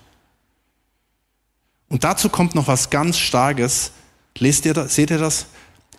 Und 1.89 2.03
dazu 2.03 2.29
kommt 2.29 2.55
noch 2.55 2.67
was 2.67 2.89
ganz 2.89 3.17
Starkes. 3.17 3.91
Lest 4.37 4.65
ihr 4.65 4.73
das, 4.73 4.95
seht 4.95 5.11
ihr 5.11 5.19
das? 5.19 5.47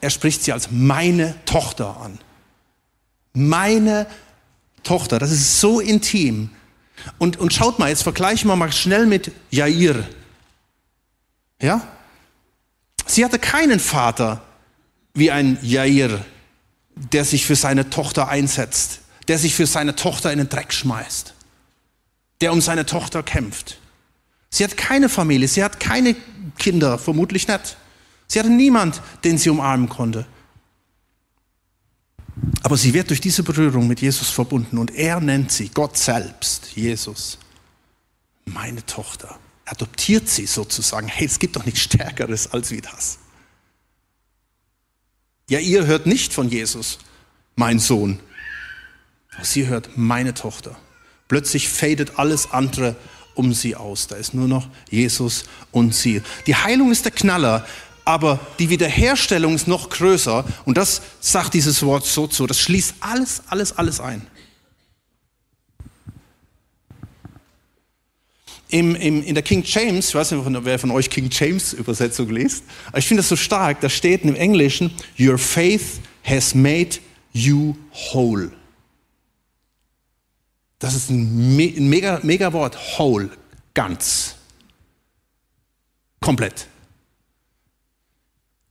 Er 0.00 0.11
spricht 0.11 0.42
sie 0.42 0.52
als 0.52 0.70
meine 0.70 1.35
Tochter 1.44 1.96
an. 2.00 2.18
Meine 3.33 4.07
Tochter, 4.83 5.18
das 5.18 5.33
ist 5.33 5.61
so 5.61 5.80
intim. 5.80 6.50
Und, 7.18 7.38
und 7.38 7.52
schaut 7.52 7.78
mal, 7.78 7.88
jetzt 7.88 8.02
vergleichen 8.02 8.48
wir 8.48 8.57
mal 8.57 8.72
schnell 8.72 9.07
mit 9.07 9.33
Jair. 9.50 10.07
Ja? 11.61 11.87
Sie 13.07 13.24
hatte 13.24 13.38
keinen 13.38 13.80
Vater 13.80 14.42
wie 15.14 15.30
ein 15.30 15.59
Jair, 15.62 16.24
der 16.94 17.24
sich 17.24 17.46
für 17.46 17.57
seine 17.57 17.90
Tochter 17.90 18.28
einsetzt, 18.28 19.00
der 19.28 19.38
sich 19.38 19.54
für 19.54 19.66
seine 19.66 19.96
Tochter 19.96 20.33
in 20.33 20.38
den 20.38 20.48
Dreck 20.48 20.72
schmeißt, 20.72 21.35
der 22.40 22.52
um 22.52 22.61
seine 22.61 22.87
Tochter 22.87 23.22
kämpft. 23.22 23.78
Sie 24.50 24.62
hat 24.62 24.76
keine 24.76 25.09
Familie, 25.09 25.48
sie 25.48 25.64
hat 25.64 25.80
keine 25.80 26.14
Kinder, 26.59 26.98
vermutlich 26.98 27.48
nicht. 27.48 27.76
Sie 28.26 28.38
hatte 28.38 28.50
niemand, 28.50 29.00
den 29.22 29.38
sie 29.38 29.50
umarmen 29.50 29.88
konnte. 29.88 30.26
Aber 32.62 32.76
sie 32.76 32.94
wird 32.94 33.10
durch 33.10 33.20
diese 33.20 33.42
Berührung 33.42 33.87
mit 33.87 34.00
Jesus 34.00 34.30
verbunden 34.30 34.78
und 34.78 34.90
er 34.94 35.20
nennt 35.20 35.52
sie, 35.52 35.68
Gott 35.68 35.96
selbst, 35.96 36.72
Jesus, 36.74 37.38
meine 38.44 38.84
Tochter. 38.87 39.38
Adoptiert 39.66 40.28
sie 40.28 40.46
sozusagen. 40.46 41.08
Hey, 41.08 41.26
es 41.26 41.38
gibt 41.38 41.56
doch 41.56 41.64
nichts 41.64 41.80
Stärkeres 41.80 42.52
als 42.52 42.70
wie 42.70 42.80
das. 42.80 43.18
Ja, 45.48 45.58
ihr 45.58 45.87
hört 45.87 46.06
nicht 46.06 46.32
von 46.32 46.48
Jesus, 46.48 46.98
mein 47.54 47.78
Sohn. 47.78 48.20
Sie 49.42 49.66
hört 49.66 49.96
meine 49.96 50.34
Tochter. 50.34 50.76
Plötzlich 51.28 51.68
fadet 51.68 52.18
alles 52.18 52.50
andere 52.50 52.96
um 53.34 53.52
sie 53.52 53.74
aus. 53.76 54.06
Da 54.06 54.16
ist 54.16 54.34
nur 54.34 54.48
noch 54.48 54.68
Jesus 54.90 55.44
und 55.72 55.94
sie. 55.94 56.22
Die 56.46 56.54
Heilung 56.54 56.92
ist 56.92 57.04
der 57.04 57.12
Knaller, 57.12 57.66
aber 58.04 58.38
die 58.58 58.68
Wiederherstellung 58.68 59.54
ist 59.54 59.66
noch 59.66 59.88
größer 59.90 60.44
und 60.64 60.76
das 60.76 61.02
sagt 61.20 61.54
dieses 61.54 61.82
Wort 61.82 62.04
so 62.04 62.26
zu. 62.26 62.46
Das 62.46 62.60
schließt 62.60 62.96
alles, 63.00 63.42
alles, 63.48 63.76
alles 63.76 64.00
ein. 64.00 64.26
Im, 68.68 68.96
im, 68.96 69.22
in 69.22 69.34
der 69.34 69.44
King 69.44 69.62
James, 69.64 70.08
ich 70.08 70.14
weiß 70.14 70.32
nicht, 70.32 70.64
wer 70.64 70.78
von 70.78 70.90
euch 70.90 71.08
King 71.08 71.28
James 71.30 71.72
Übersetzung 71.72 72.28
liest, 72.30 72.64
aber 72.88 72.98
ich 72.98 73.06
finde 73.06 73.22
das 73.22 73.28
so 73.28 73.36
stark, 73.36 73.80
da 73.80 73.88
steht 73.88 74.24
im 74.24 74.34
Englischen, 74.34 74.90
Your 75.18 75.38
faith 75.38 76.00
has 76.24 76.54
made 76.54 76.98
you 77.32 77.76
whole. 78.12 78.50
Das 80.78 80.94
ist 80.94 81.08
ein, 81.08 81.56
mega, 81.88 82.20
mega 82.22 82.52
Wort, 82.52 82.76
whole, 82.98 83.30
ganz, 83.74 84.34
komplett. 86.20 86.66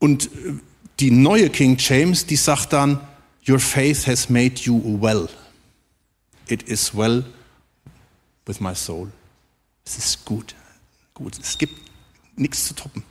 Und 0.04 0.26
äh, 0.26 0.56
die 1.00 1.12
neue 1.12 1.50
King 1.50 1.78
James, 1.80 2.26
die 2.26 2.36
sagt 2.36 2.74
dann, 2.74 3.00
Your 3.48 3.58
faith 3.58 4.06
has 4.06 4.30
made 4.30 4.56
you 4.63 4.82
well. 5.02 5.30
It 6.50 6.63
is 6.63 6.94
well 6.94 7.24
with 8.46 8.60
my 8.60 8.76
soul. 8.76 9.10
Es 9.86 9.98
ist 9.98 10.26
gut, 10.26 10.56
gut. 11.13 11.39
Es 11.42 11.58
gibt 11.58 11.80
nichts 12.36 12.66
zu 12.68 12.74
toppen. 12.74 13.02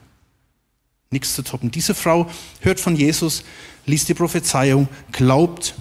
Nichts 1.09 1.33
zu 1.33 1.41
toppen. 1.41 1.71
Diese 1.71 1.95
Frau 1.95 2.29
hört 2.59 2.79
von 2.79 2.95
Jesus, 2.95 3.43
liest 3.87 4.09
die 4.09 4.13
Prophezeiung, 4.13 4.87
glaubt 5.11 5.73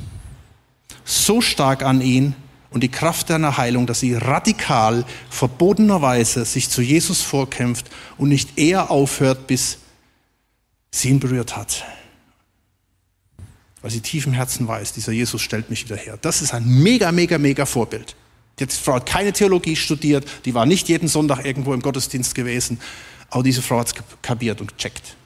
so 1.04 1.42
stark 1.42 1.82
an 1.82 2.00
ihn 2.00 2.34
und 2.70 2.82
die 2.82 2.90
Kraft 2.90 3.28
deiner 3.28 3.58
Heilung, 3.58 3.86
dass 3.86 4.00
sie 4.00 4.14
radikal, 4.14 5.04
verbotenerweise 5.28 6.46
sich 6.46 6.70
zu 6.70 6.80
Jesus 6.80 7.20
vorkämpft 7.20 7.90
und 8.16 8.30
nicht 8.30 8.56
eher 8.56 8.90
aufhört, 8.90 9.46
bis 9.46 9.76
sie 10.92 11.08
ihn 11.08 11.18
berührt 11.18 11.56
hat. 11.56 11.84
Weil 13.80 13.90
sie 13.90 14.00
tief 14.00 14.26
im 14.26 14.32
Herzen 14.32 14.68
weiß, 14.68 14.92
dieser 14.92 15.10
Jesus 15.10 15.42
stellt 15.42 15.68
mich 15.68 15.84
wieder 15.84 15.96
her. 15.96 16.16
Das 16.20 16.40
ist 16.40 16.54
ein 16.54 16.64
mega, 16.64 17.10
mega, 17.10 17.38
mega 17.38 17.66
Vorbild. 17.66 18.14
Die 18.60 18.66
Frau 18.66 18.94
hat 18.94 19.06
keine 19.06 19.32
Theologie 19.32 19.74
studiert, 19.74 20.28
die 20.44 20.54
war 20.54 20.66
nicht 20.66 20.88
jeden 20.88 21.08
Sonntag 21.08 21.44
irgendwo 21.44 21.74
im 21.74 21.80
Gottesdienst 21.80 22.34
gewesen, 22.34 22.78
aber 23.30 23.42
diese 23.42 23.62
Frau 23.62 23.80
hat 23.80 23.88
es 23.88 23.94
kapiert 24.20 24.60
und 24.60 24.76
gecheckt. 24.76 25.16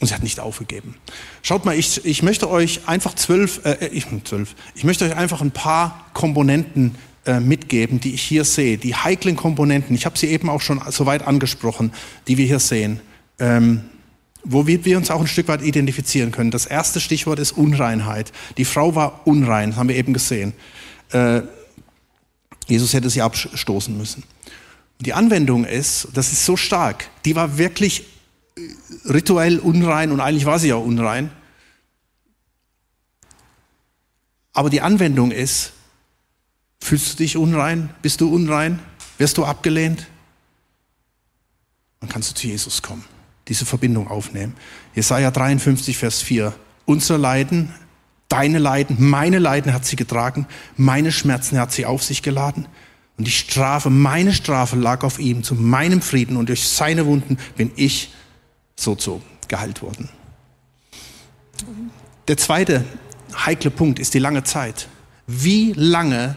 Und 0.00 0.06
sie 0.06 0.14
hat 0.14 0.22
nicht 0.22 0.38
aufgegeben. 0.38 0.96
Schaut 1.42 1.64
mal, 1.64 1.76
ich, 1.76 2.04
ich 2.04 2.22
möchte 2.22 2.48
euch 2.48 2.86
einfach 2.86 3.14
zwölf, 3.14 3.64
äh, 3.64 3.88
ich, 3.88 4.06
zwölf, 4.24 4.54
ich 4.74 4.84
möchte 4.84 5.04
euch 5.04 5.16
einfach 5.16 5.40
ein 5.40 5.50
paar 5.50 6.10
Komponenten 6.14 6.94
äh, 7.26 7.40
mitgeben, 7.40 8.00
die 8.00 8.14
ich 8.14 8.22
hier 8.22 8.44
sehe, 8.44 8.78
die 8.78 8.94
heiklen 8.94 9.36
Komponenten. 9.36 9.96
Ich 9.96 10.06
habe 10.06 10.18
sie 10.18 10.28
eben 10.28 10.50
auch 10.50 10.60
schon 10.60 10.82
soweit 10.90 11.26
angesprochen, 11.26 11.92
die 12.28 12.36
wir 12.36 12.46
hier 12.46 12.58
sehen, 12.58 13.00
ähm, 13.38 13.82
wo 14.44 14.66
wir, 14.66 14.84
wir 14.84 14.98
uns 14.98 15.10
auch 15.10 15.20
ein 15.20 15.26
Stück 15.26 15.48
weit 15.48 15.62
identifizieren 15.62 16.32
können. 16.32 16.50
Das 16.50 16.66
erste 16.66 17.00
Stichwort 17.00 17.38
ist 17.38 17.52
Unreinheit. 17.52 18.32
Die 18.58 18.66
Frau 18.66 18.94
war 18.94 19.26
unrein, 19.26 19.70
das 19.70 19.78
haben 19.78 19.88
wir 19.88 19.96
eben 19.96 20.12
gesehen. 20.12 20.52
Äh, 21.12 21.42
Jesus 22.66 22.92
hätte 22.92 23.10
sie 23.10 23.22
abstoßen 23.22 23.96
müssen. 23.96 24.22
Die 25.00 25.12
Anwendung 25.12 25.64
ist, 25.64 26.08
das 26.14 26.32
ist 26.32 26.44
so 26.44 26.56
stark, 26.56 27.08
die 27.24 27.36
war 27.36 27.58
wirklich 27.58 28.04
äh, 28.56 28.60
rituell 29.08 29.58
unrein 29.58 30.12
und 30.12 30.20
eigentlich 30.20 30.46
war 30.46 30.58
sie 30.58 30.68
ja 30.68 30.76
unrein. 30.76 31.30
Aber 34.52 34.70
die 34.70 34.80
Anwendung 34.80 35.30
ist, 35.30 35.72
Fühlst 36.80 37.14
du 37.14 37.16
dich 37.18 37.36
unrein? 37.36 37.90
Bist 38.02 38.20
du 38.20 38.32
unrein? 38.32 38.80
Wirst 39.18 39.38
du 39.38 39.44
abgelehnt? 39.44 40.06
Dann 42.00 42.08
kannst 42.08 42.30
du 42.30 42.34
zu 42.34 42.46
Jesus 42.46 42.82
kommen, 42.82 43.04
diese 43.48 43.64
Verbindung 43.64 44.08
aufnehmen. 44.08 44.54
Jesaja 44.94 45.30
53, 45.30 45.96
Vers 45.96 46.20
4. 46.22 46.52
Unser 46.84 47.16
Leiden, 47.16 47.72
deine 48.28 48.58
Leiden, 48.58 48.96
meine 48.98 49.38
Leiden 49.38 49.72
hat 49.72 49.86
sie 49.86 49.96
getragen, 49.96 50.46
meine 50.76 51.12
Schmerzen 51.12 51.58
hat 51.58 51.72
sie 51.72 51.86
auf 51.86 52.02
sich 52.02 52.22
geladen. 52.22 52.66
Und 53.16 53.26
die 53.26 53.32
Strafe, 53.32 53.90
meine 53.90 54.32
Strafe 54.32 54.76
lag 54.76 55.04
auf 55.04 55.18
ihm 55.18 55.42
zu 55.44 55.54
meinem 55.54 56.02
Frieden 56.02 56.36
und 56.36 56.48
durch 56.48 56.68
seine 56.68 57.06
Wunden 57.06 57.38
bin 57.56 57.70
ich 57.76 58.12
so 58.76 58.96
so 58.98 59.22
geheilt 59.48 59.82
worden. 59.82 60.08
Der 62.28 62.36
zweite 62.36 62.84
heikle 63.46 63.70
Punkt 63.70 63.98
ist 63.98 64.14
die 64.14 64.18
lange 64.18 64.44
Zeit. 64.44 64.88
Wie 65.26 65.72
lange 65.72 66.36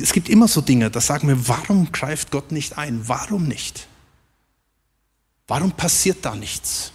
es 0.00 0.12
gibt 0.12 0.28
immer 0.28 0.48
so 0.48 0.60
Dinge, 0.60 0.90
da 0.90 1.00
sagen 1.00 1.28
wir, 1.28 1.48
warum 1.48 1.92
greift 1.92 2.30
Gott 2.30 2.52
nicht 2.52 2.78
ein? 2.78 3.08
Warum 3.08 3.46
nicht? 3.46 3.88
Warum 5.46 5.72
passiert 5.72 6.18
da 6.24 6.34
nichts? 6.34 6.92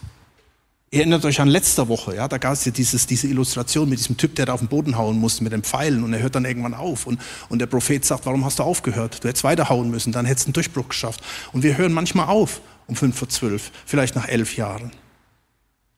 Ihr 0.89 1.01
erinnert 1.01 1.25
euch 1.25 1.41
an 1.41 1.49
letzter 1.49 1.89
Woche, 1.89 2.15
ja, 2.15 2.29
da 2.29 2.37
gab 2.37 2.53
es 2.53 2.63
ja 2.63 2.71
dieses, 2.71 3.05
diese 3.05 3.27
Illustration 3.27 3.89
mit 3.89 3.99
diesem 3.99 4.15
Typ, 4.15 4.35
der 4.35 4.45
da 4.45 4.53
auf 4.53 4.61
den 4.61 4.69
Boden 4.69 4.97
hauen 4.97 5.19
musste 5.19 5.43
mit 5.43 5.51
den 5.51 5.63
Pfeilen 5.63 6.01
und 6.01 6.13
er 6.13 6.21
hört 6.21 6.35
dann 6.35 6.45
irgendwann 6.45 6.73
auf 6.73 7.05
und, 7.05 7.19
und 7.49 7.59
der 7.59 7.65
Prophet 7.65 8.05
sagt, 8.05 8.25
warum 8.25 8.45
hast 8.45 8.59
du 8.59 8.63
aufgehört? 8.63 9.21
Du 9.21 9.27
hättest 9.27 9.43
weiterhauen 9.43 9.91
müssen, 9.91 10.13
dann 10.13 10.25
hättest 10.25 10.47
du 10.47 10.49
einen 10.49 10.53
Durchbruch 10.53 10.87
geschafft. 10.87 11.21
Und 11.51 11.63
wir 11.63 11.77
hören 11.77 11.91
manchmal 11.91 12.27
auf 12.27 12.61
um 12.87 12.95
fünf 12.95 13.17
vor 13.17 13.27
zwölf, 13.27 13.71
vielleicht 13.85 14.15
nach 14.15 14.29
elf 14.29 14.55
Jahren. 14.55 14.91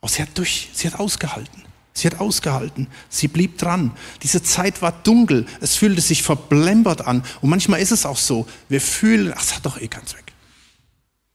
Aber 0.01 0.09
sie 0.09 0.23
hat 0.23 0.35
durch, 0.35 0.69
sie 0.73 0.87
hat 0.87 0.99
ausgehalten. 0.99 1.68
Sie 1.99 2.07
hat 2.07 2.19
ausgehalten. 2.19 2.87
Sie 3.09 3.27
blieb 3.27 3.57
dran. 3.57 3.91
Diese 4.23 4.41
Zeit 4.41 4.81
war 4.81 4.91
dunkel. 4.91 5.45
Es 5.61 5.75
fühlte 5.75 6.01
sich 6.01 6.23
verblembert 6.23 7.05
an. 7.05 7.23
Und 7.41 7.49
manchmal 7.49 7.81
ist 7.81 7.91
es 7.91 8.05
auch 8.05 8.17
so. 8.17 8.47
Wir 8.69 8.81
fühlen, 8.81 9.33
ach, 9.35 9.41
es 9.41 9.55
hat 9.55 9.65
doch 9.65 9.79
eh 9.79 9.87
keinen 9.87 10.07
Zweck. 10.07 10.33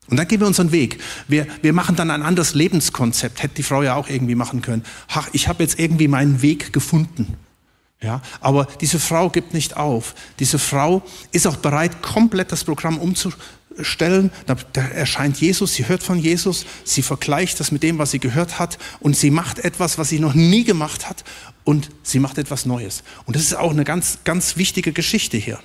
Und 0.08 0.16
dann 0.18 0.28
gehen 0.28 0.40
wir 0.40 0.46
unseren 0.46 0.72
Weg. 0.72 1.00
Wir, 1.28 1.46
wir 1.62 1.72
machen 1.72 1.96
dann 1.96 2.10
ein 2.10 2.22
anderes 2.22 2.54
Lebenskonzept. 2.54 3.42
Hätte 3.42 3.54
die 3.56 3.62
Frau 3.62 3.82
ja 3.82 3.94
auch 3.94 4.08
irgendwie 4.08 4.34
machen 4.34 4.60
können. 4.60 4.84
Ach, 5.08 5.28
ich 5.32 5.48
habe 5.48 5.62
jetzt 5.62 5.78
irgendwie 5.78 6.08
meinen 6.08 6.42
Weg 6.42 6.72
gefunden. 6.72 7.36
Ja, 8.02 8.20
aber 8.40 8.66
diese 8.80 8.98
Frau 8.98 9.30
gibt 9.30 9.54
nicht 9.54 9.76
auf. 9.76 10.14
Diese 10.38 10.58
Frau 10.58 11.02
ist 11.32 11.46
auch 11.46 11.56
bereit, 11.56 12.02
komplett 12.02 12.52
das 12.52 12.64
Programm 12.64 12.98
umzustellen. 12.98 14.30
Da, 14.46 14.56
erscheint 14.94 15.40
Jesus, 15.40 15.74
sie 15.74 15.88
hört 15.88 16.02
von 16.02 16.18
Jesus, 16.18 16.66
sie 16.84 17.00
vergleicht 17.00 17.60
das 17.60 17.72
mit 17.72 17.82
dem, 17.82 17.98
was 17.98 18.10
sie 18.10 18.18
gehört 18.18 18.58
hat 18.58 18.78
und 19.00 19.16
sie 19.16 19.30
macht 19.30 19.60
etwas, 19.60 19.96
was 19.96 20.10
sie 20.10 20.18
noch 20.18 20.34
nie 20.34 20.64
gemacht 20.64 21.08
hat 21.08 21.24
und 21.64 21.88
sie 22.02 22.18
macht 22.18 22.36
etwas 22.36 22.66
Neues. 22.66 23.04
Und 23.24 23.36
das 23.36 23.42
ist 23.42 23.54
auch 23.54 23.70
eine 23.70 23.84
ganz, 23.84 24.18
ganz 24.24 24.56
wichtige 24.58 24.92
Geschichte 24.92 25.38
hier. 25.38 25.58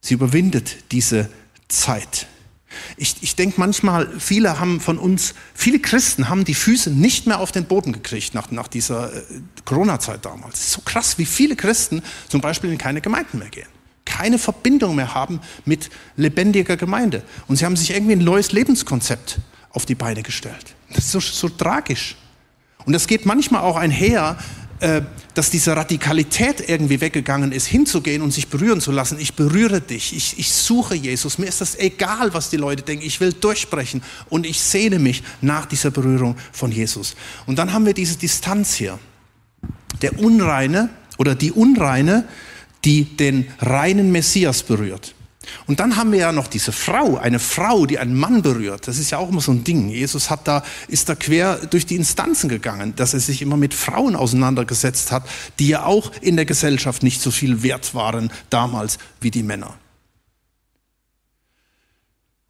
Sie 0.00 0.14
überwindet 0.14 0.92
diese 0.92 1.30
Zeit. 1.68 2.26
Ich, 2.96 3.16
ich 3.20 3.36
denke 3.36 3.58
manchmal, 3.58 4.08
viele 4.18 4.58
haben 4.60 4.80
von 4.80 4.98
uns, 4.98 5.34
viele 5.54 5.78
Christen 5.78 6.28
haben 6.28 6.44
die 6.44 6.54
Füße 6.54 6.90
nicht 6.90 7.26
mehr 7.26 7.40
auf 7.40 7.52
den 7.52 7.64
Boden 7.64 7.92
gekriegt 7.92 8.34
nach, 8.34 8.50
nach 8.50 8.68
dieser 8.68 9.12
äh, 9.12 9.22
Corona-Zeit 9.64 10.24
damals. 10.24 10.72
So 10.72 10.80
krass, 10.82 11.18
wie 11.18 11.26
viele 11.26 11.56
Christen 11.56 12.02
zum 12.28 12.40
Beispiel 12.40 12.70
in 12.70 12.78
keine 12.78 13.00
Gemeinden 13.00 13.38
mehr 13.38 13.50
gehen, 13.50 13.68
keine 14.04 14.38
Verbindung 14.38 14.96
mehr 14.96 15.14
haben 15.14 15.40
mit 15.64 15.90
lebendiger 16.16 16.76
Gemeinde. 16.76 17.22
Und 17.46 17.56
sie 17.56 17.64
haben 17.64 17.76
sich 17.76 17.90
irgendwie 17.90 18.12
ein 18.12 18.24
neues 18.24 18.52
Lebenskonzept 18.52 19.38
auf 19.70 19.86
die 19.86 19.94
Beine 19.94 20.22
gestellt. 20.22 20.74
Das 20.90 21.04
ist 21.04 21.12
so, 21.12 21.20
so 21.20 21.48
tragisch. 21.48 22.16
Und 22.84 22.92
das 22.92 23.06
geht 23.06 23.26
manchmal 23.26 23.62
auch 23.62 23.76
einher 23.76 24.38
äh, 24.80 25.02
dass 25.34 25.50
diese 25.50 25.76
Radikalität 25.76 26.68
irgendwie 26.68 27.00
weggegangen 27.00 27.52
ist, 27.52 27.66
hinzugehen 27.66 28.22
und 28.22 28.32
sich 28.32 28.48
berühren 28.48 28.80
zu 28.80 28.92
lassen. 28.92 29.18
Ich 29.20 29.34
berühre 29.34 29.80
dich, 29.80 30.14
ich, 30.16 30.38
ich 30.38 30.52
suche 30.52 30.94
Jesus. 30.94 31.38
Mir 31.38 31.46
ist 31.46 31.60
das 31.60 31.76
egal, 31.78 32.34
was 32.34 32.50
die 32.50 32.56
Leute 32.56 32.82
denken. 32.82 33.04
Ich 33.04 33.20
will 33.20 33.32
durchbrechen 33.32 34.02
und 34.28 34.46
ich 34.46 34.60
sehne 34.60 34.98
mich 34.98 35.22
nach 35.40 35.66
dieser 35.66 35.90
Berührung 35.90 36.36
von 36.52 36.72
Jesus. 36.72 37.16
Und 37.46 37.58
dann 37.58 37.72
haben 37.72 37.86
wir 37.86 37.94
diese 37.94 38.16
Distanz 38.16 38.74
hier. 38.74 38.98
Der 40.02 40.18
Unreine 40.18 40.90
oder 41.18 41.34
die 41.34 41.52
Unreine, 41.52 42.28
die 42.84 43.04
den 43.04 43.46
reinen 43.58 44.12
Messias 44.12 44.62
berührt. 44.62 45.14
Und 45.66 45.80
dann 45.80 45.96
haben 45.96 46.12
wir 46.12 46.18
ja 46.18 46.32
noch 46.32 46.46
diese 46.46 46.72
Frau, 46.72 47.16
eine 47.16 47.38
Frau, 47.38 47.86
die 47.86 47.98
einen 47.98 48.14
Mann 48.14 48.42
berührt. 48.42 48.88
Das 48.88 48.98
ist 48.98 49.10
ja 49.10 49.18
auch 49.18 49.28
immer 49.28 49.40
so 49.40 49.52
ein 49.52 49.64
Ding. 49.64 49.88
Jesus 49.88 50.30
hat 50.30 50.48
da, 50.48 50.62
ist 50.88 51.08
da 51.08 51.14
quer 51.14 51.56
durch 51.56 51.86
die 51.86 51.96
Instanzen 51.96 52.48
gegangen, 52.48 52.94
dass 52.96 53.14
er 53.14 53.20
sich 53.20 53.42
immer 53.42 53.56
mit 53.56 53.74
Frauen 53.74 54.16
auseinandergesetzt 54.16 55.12
hat, 55.12 55.24
die 55.58 55.68
ja 55.68 55.84
auch 55.84 56.12
in 56.20 56.36
der 56.36 56.44
Gesellschaft 56.44 57.02
nicht 57.02 57.20
so 57.20 57.30
viel 57.30 57.62
wert 57.62 57.94
waren 57.94 58.30
damals 58.50 58.98
wie 59.20 59.30
die 59.30 59.42
Männer. 59.42 59.74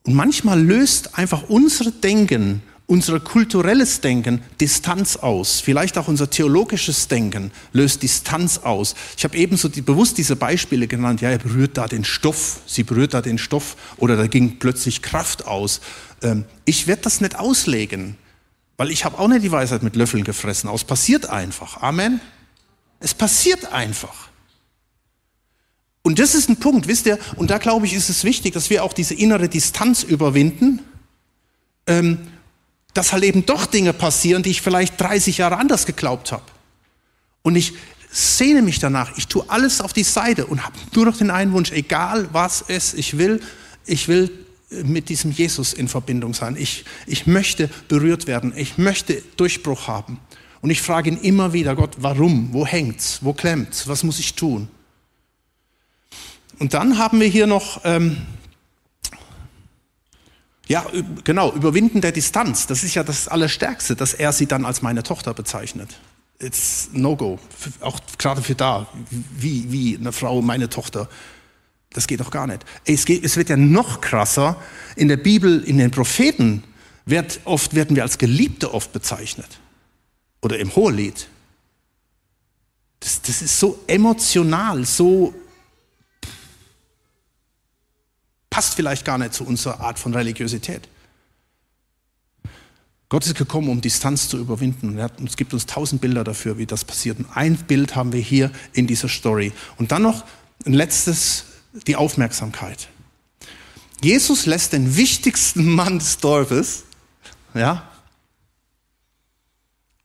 Und 0.04 0.14
manchmal 0.14 0.61
löst 0.61 1.18
einfach 1.18 1.48
unsere 1.48 1.92
Denken 1.92 2.62
unser 2.88 3.20
kulturelles 3.20 4.01
Denken 4.01 4.42
Distanz 4.61 5.16
aus. 5.16 5.61
Vielleicht 5.61 5.98
auch 5.98 6.09
unser 6.09 6.31
theologisches 6.31 7.07
Denken 7.07 7.53
löst 7.72 8.03
Distanz 8.03 8.59
aus. 8.59 8.94
Ich 9.16 9.24
habe 9.24 9.37
ebenso 9.37 9.68
die, 9.68 9.83
bewusst 9.83 10.16
diese 10.16 10.37
Beispiele 10.37 10.88
genannt. 10.88 11.20
Ja, 11.20 11.29
er 11.29 11.38
berührt 11.38 11.77
da 11.77 11.87
den 11.87 12.03
Stoff, 12.03 12.61
sie 12.66 12.85
berührt 12.85 13.12
da 13.12 13.20
den 13.20 13.37
Stoff 13.37 13.77
oder 13.98 14.16
da 14.16 14.27
ging 14.27 14.59
plötzlich 14.59 15.03
Kraft 15.03 15.46
aus. 15.46 15.83
Ähm, 16.22 16.46
ich 16.64 16.87
werde 16.87 17.03
das 17.03 17.20
nicht 17.20 17.38
auslegen, 17.38 18.16
weil 18.79 18.90
ich 18.90 19.05
habe 19.05 19.18
auch 19.18 19.29
nicht 19.29 19.42
die 19.42 19.53
Weisheit 19.53 19.83
mit 19.83 19.94
Löffeln 19.94 20.24
gefressen. 20.24 20.70
Es 20.70 20.83
passiert 20.83 21.29
einfach. 21.29 21.83
Amen. 21.83 22.20
Es 23.01 23.12
passiert 23.12 23.70
einfach. 23.70 24.29
Und 26.01 26.18
das 26.18 26.35
ist 26.35 26.48
ein 26.48 26.57
Punkt, 26.57 26.88
wisst 26.88 27.05
ihr, 27.05 27.18
und 27.37 27.51
da 27.51 27.59
glaube 27.59 27.85
ich, 27.85 27.92
ist 27.92 28.09
es 28.09 28.24
wichtig, 28.24 28.55
dass 28.55 28.70
wir 28.70 28.83
auch 28.83 28.94
diese 28.94 29.12
innere 29.12 29.51
Distanz 29.51 30.05
überwinden. 30.05 30.81
Ähm, 31.87 32.29
dass 32.98 33.12
halt 33.12 33.22
eben 33.22 33.46
doch 33.46 33.66
Dinge 33.66 33.92
passieren, 33.92 34.42
die 34.42 34.50
ich 34.50 34.61
vielleicht 34.61 35.00
30 35.00 35.38
Jahre 35.38 35.56
anders 35.56 35.87
geglaubt 35.87 36.32
habe. 36.32 36.42
Und 37.42 37.54
ich 37.54 37.74
sehne 38.11 38.61
mich 38.61 38.80
danach, 38.80 39.16
ich 39.16 39.28
tue 39.28 39.44
alles 39.46 39.80
auf 39.80 39.92
die 39.92 40.02
Seite 40.02 40.46
und 40.46 40.64
habe 40.64 40.74
nur 40.96 41.04
noch 41.04 41.16
den 41.16 41.30
einen 41.30 41.52
Wunsch, 41.52 41.70
egal 41.70 42.28
was 42.32 42.64
es 42.66 42.94
ich 42.94 43.16
will, 43.16 43.40
ich 43.87 44.08
will 44.08 44.32
mit 44.70 45.11
diesem 45.11 45.30
Jesus 45.30 45.74
in 45.74 45.87
Verbindung 45.87 46.34
sein. 46.34 46.56
Ich, 46.58 46.84
ich 47.06 47.28
möchte 47.28 47.70
berührt 47.87 48.26
werden, 48.26 48.52
ich 48.56 48.78
möchte 48.78 49.22
Durchbruch 49.37 49.87
haben. 49.87 50.18
Und 50.61 50.70
ich 50.70 50.82
frage 50.82 51.11
ihn 51.11 51.18
immer 51.18 51.52
wieder, 51.52 51.76
Gott, 51.76 51.98
warum? 51.98 52.52
Wo 52.52 52.66
hängt's? 52.66 53.20
Wo 53.20 53.32
klemmt's? 53.32 53.87
Was 53.87 54.02
muss 54.02 54.18
ich 54.18 54.34
tun? 54.34 54.66
Und 56.58 56.74
dann 56.74 56.98
haben 56.98 57.20
wir 57.20 57.28
hier 57.28 57.46
noch 57.46 57.80
ähm, 57.84 58.16
ja, 60.68 60.87
genau, 61.24 61.52
Überwinden 61.52 62.02
der 62.02 62.12
Distanz, 62.12 62.66
das 62.66 62.85
ist 62.85 62.94
ja 62.94 63.02
das 63.02 63.26
Allerstärkste, 63.26 63.96
dass 63.96 64.12
er 64.12 64.33
sie 64.33 64.46
dann 64.46 64.66
als 64.66 64.83
meine 64.83 65.02
Tochter 65.02 65.33
bezeichnet. 65.33 65.98
It's 66.40 66.90
No-Go, 66.92 67.38
auch 67.81 67.98
gerade 68.18 68.42
für 68.42 68.54
da, 68.54 68.87
wie, 69.11 69.72
wie 69.72 69.96
eine 69.96 70.12
Frau, 70.12 70.40
meine 70.42 70.68
Tochter. 70.68 71.09
Das 71.90 72.07
geht 72.07 72.20
doch 72.20 72.31
gar 72.31 72.46
nicht. 72.46 72.64
Es, 72.85 73.07
geht, 73.07 73.24
es 73.24 73.37
wird 73.37 73.48
ja 73.48 73.57
noch 73.57 74.02
krasser. 74.02 74.57
In 74.94 75.09
der 75.09 75.16
Bibel, 75.16 75.64
in 75.64 75.78
den 75.78 75.90
Propheten, 75.90 76.62
wird 77.07 77.40
oft, 77.44 77.74
werden 77.74 77.96
wir 77.96 78.02
als 78.02 78.18
Geliebte 78.18 78.72
oft 78.74 78.92
bezeichnet. 78.92 79.59
Oder 80.42 80.59
im 80.59 80.76
Hohelied. 80.76 81.28
Das, 83.00 83.22
das 83.22 83.40
ist 83.40 83.59
so 83.59 83.81
emotional, 83.87 84.85
so 84.85 85.35
passt 88.50 88.74
vielleicht 88.74 89.04
gar 89.04 89.18
nicht 89.18 89.34
zu 89.34 89.44
unserer 89.44 89.80
Art 89.80 89.98
von 89.98 90.14
Religiosität. 90.14 90.88
Gott 93.08 93.24
ist 93.24 93.37
gekommen, 93.37 93.70
um 93.70 93.80
Distanz 93.80 94.28
zu 94.28 94.37
überwinden. 94.37 94.98
Und 94.98 95.28
es 95.28 95.37
gibt 95.37 95.54
uns 95.54 95.64
tausend 95.64 96.00
Bilder 96.00 96.24
dafür, 96.24 96.58
wie 96.58 96.66
das 96.66 96.84
passiert. 96.84 97.18
Und 97.18 97.26
ein 97.34 97.56
Bild 97.56 97.96
haben 97.96 98.12
wir 98.12 98.20
hier 98.20 98.50
in 98.74 98.87
dieser 98.87 99.08
Story. 99.08 99.52
Und 99.78 99.92
dann 99.92 100.02
noch 100.02 100.24
ein 100.66 100.74
letztes, 100.74 101.44
die 101.87 101.96
Aufmerksamkeit. 101.96 102.88
Jesus 104.02 104.44
lässt 104.44 104.74
den 104.74 104.96
wichtigsten 104.96 105.72
Mann 105.74 105.98
des 105.98 106.18
Dorfes, 106.18 106.84
ja, 107.54 107.88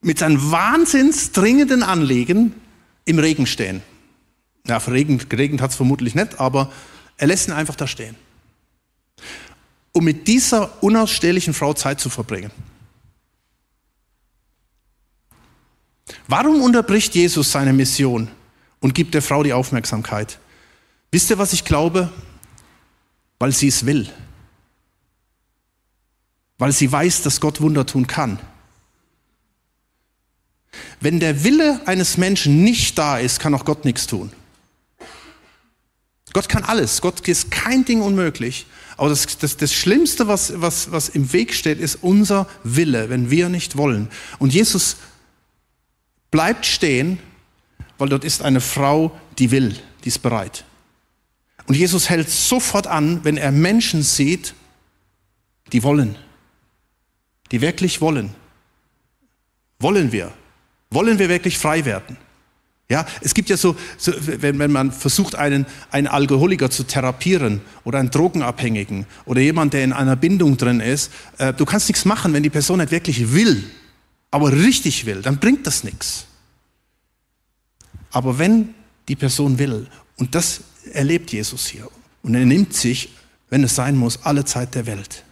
mit 0.02 0.20
seinem 0.20 0.52
wahnsinnsdringenden 0.52 1.84
Anliegen 1.84 2.54
im 3.06 3.20
Regen 3.20 3.46
stehen. 3.46 3.82
Ja, 4.66 4.80
geregnet 4.80 5.62
hat 5.62 5.72
es 5.72 5.76
vermutlich 5.76 6.16
nicht, 6.16 6.40
aber 6.40 6.72
er 7.18 7.28
lässt 7.28 7.48
ihn 7.48 7.54
einfach 7.54 7.76
da 7.76 7.86
stehen 7.86 8.16
um 9.94 10.04
mit 10.04 10.28
dieser 10.28 10.84
unausstehlichen 10.84 11.54
Frau 11.54 11.74
Zeit 11.74 12.00
zu 12.00 12.10
verbringen. 12.10 12.52
Warum 16.28 16.62
unterbricht 16.62 17.16
Jesus 17.16 17.52
seine 17.52 17.74
Mission 17.74 18.30
und 18.80 18.96
gibt 18.96 19.14
der 19.14 19.22
Frau 19.22 19.44
die 19.44 19.54
Aufmerksamkeit? 19.54 20.40
Wisst 21.12 21.30
ihr, 21.30 21.38
was 21.38 21.54
ich 21.54 21.64
glaube? 21.64 22.12
Weil 23.40 23.52
sie 23.52 23.68
es 23.68 23.86
will. 23.86 24.10
Weil 26.58 26.72
sie 26.72 26.92
weiß, 26.92 27.22
dass 27.22 27.40
Gott 27.40 27.62
Wunder 27.62 27.86
tun 27.86 28.08
kann. 28.08 28.40
Wenn 31.00 31.20
der 31.20 31.44
Wille 31.44 31.82
eines 31.86 32.18
Menschen 32.18 32.64
nicht 32.64 32.98
da 32.98 33.20
ist, 33.20 33.40
kann 33.40 33.54
auch 33.54 33.66
Gott 33.66 33.86
nichts 33.86 34.08
tun. 34.08 34.32
Gott 36.32 36.50
kann 36.50 36.64
alles. 36.64 37.02
Gott 37.02 37.28
ist 37.28 37.52
kein 37.52 37.86
Ding 37.86 38.02
unmöglich. 38.02 38.66
Aber 38.98 39.10
das, 39.10 39.38
das, 39.38 39.58
das 39.58 39.74
Schlimmste, 39.74 40.28
was, 40.28 40.62
was, 40.62 40.92
was 40.92 41.10
im 41.10 41.34
Weg 41.34 41.54
steht, 41.54 41.80
ist 41.80 42.00
unser 42.02 42.48
Wille, 42.64 43.10
wenn 43.10 43.30
wir 43.30 43.50
nicht 43.50 43.78
wollen. 43.78 44.10
Und 44.40 44.54
Jesus 44.54 44.98
bleibt 46.32 46.66
stehen, 46.66 47.20
weil 47.98 48.10
dort 48.10 48.24
ist 48.24 48.42
eine 48.42 48.62
Frau, 48.62 49.18
die 49.40 49.52
will, 49.52 49.76
die 50.04 50.10
ist 50.10 50.20
bereit. 50.20 50.66
Und 51.68 51.76
Jesus 51.76 52.10
hält 52.10 52.30
sofort 52.30 52.88
an, 52.88 53.24
wenn 53.24 53.38
er 53.38 53.52
Menschen 53.52 54.04
sieht, 54.04 54.54
die 55.72 55.84
wollen, 55.84 56.18
die 57.52 57.62
wirklich 57.62 58.02
wollen. 58.02 58.36
Wollen 59.80 60.12
wir? 60.12 60.32
Wollen 60.90 61.20
wir 61.20 61.30
wirklich 61.30 61.58
frei 61.58 61.86
werden? 61.86 62.18
Ja, 62.94 63.08
es 63.22 63.34
gibt 63.34 63.50
ja 63.50 63.58
so, 63.58 63.76
so 63.98 64.12
wenn, 64.20 64.60
wenn, 64.60 64.72
man 64.72 64.92
versucht, 64.92 65.34
einen, 65.34 65.66
einen 65.90 66.06
Alkoholiker 66.06 66.70
zu 66.70 66.84
therapieren 66.84 67.62
oder 67.86 67.98
einen 67.98 68.12
Drogenabhängigen 68.12 69.08
oder 69.26 69.42
jemand, 69.42 69.74
der 69.74 69.84
in 69.84 69.94
einer 69.94 70.16
Bindung 70.16 70.58
drin 70.58 70.80
ist, 70.80 71.12
äh, 71.40 71.54
du 71.54 71.66
kannst 71.66 71.88
nichts 71.90 72.06
machen, 72.06 72.34
wenn 72.34 72.44
die 72.44 72.52
Person 72.52 72.78
nicht 72.78 72.92
wirklich 72.92 73.34
will. 73.34 73.64
aber 74.30 74.52
richtig 74.52 75.08
will, 75.08 75.24
dann 75.24 75.40
bringt 75.40 75.66
das 75.66 75.84
nichts. 75.84 76.28
Aber 78.12 78.38
wenn 78.38 78.76
die 79.08 79.16
Person 79.16 79.58
will, 79.58 79.88
und 80.18 80.36
das 80.36 80.62
erlebt 80.92 81.32
Jesus 81.32 81.66
hier, 81.66 81.90
und 82.22 82.36
er 82.36 82.46
nimmt 82.46 82.76
sich, 82.76 83.10
wenn 83.50 83.64
es 83.64 83.74
sein 83.74 83.98
muss, 83.98 84.22
alle 84.22 84.46
Zeit 84.46 84.76
der 84.76 84.86
Welt 84.86 85.24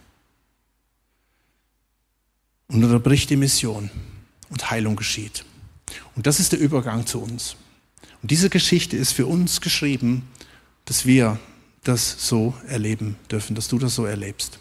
und 2.66 2.82
unterbricht 2.82 3.30
die 3.30 3.36
Mission 3.36 3.88
und 4.50 4.68
Heilung 4.68 4.96
geschieht. 4.96 5.44
Und 6.14 6.26
das 6.26 6.40
ist 6.40 6.52
der 6.52 6.60
Übergang 6.60 7.06
zu 7.06 7.20
uns. 7.20 7.56
Und 8.22 8.30
diese 8.30 8.50
Geschichte 8.50 8.96
ist 8.96 9.12
für 9.12 9.26
uns 9.26 9.60
geschrieben, 9.60 10.28
dass 10.84 11.06
wir 11.06 11.38
das 11.84 12.28
so 12.28 12.54
erleben 12.68 13.16
dürfen, 13.30 13.56
dass 13.56 13.68
du 13.68 13.78
das 13.78 13.94
so 13.94 14.04
erlebst. 14.04 14.58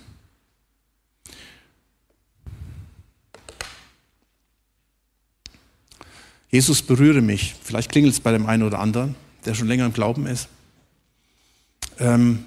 Jesus 6.49 6.81
berühre 6.81 7.21
mich. 7.21 7.55
Vielleicht 7.63 7.91
klingelt 7.91 8.13
es 8.13 8.19
bei 8.19 8.31
dem 8.31 8.45
einen 8.45 8.63
oder 8.63 8.79
anderen, 8.79 9.15
der 9.45 9.53
schon 9.53 9.67
länger 9.67 9.85
im 9.85 9.93
Glauben 9.93 10.27
ist. 10.27 10.49
Ähm, 11.97 12.45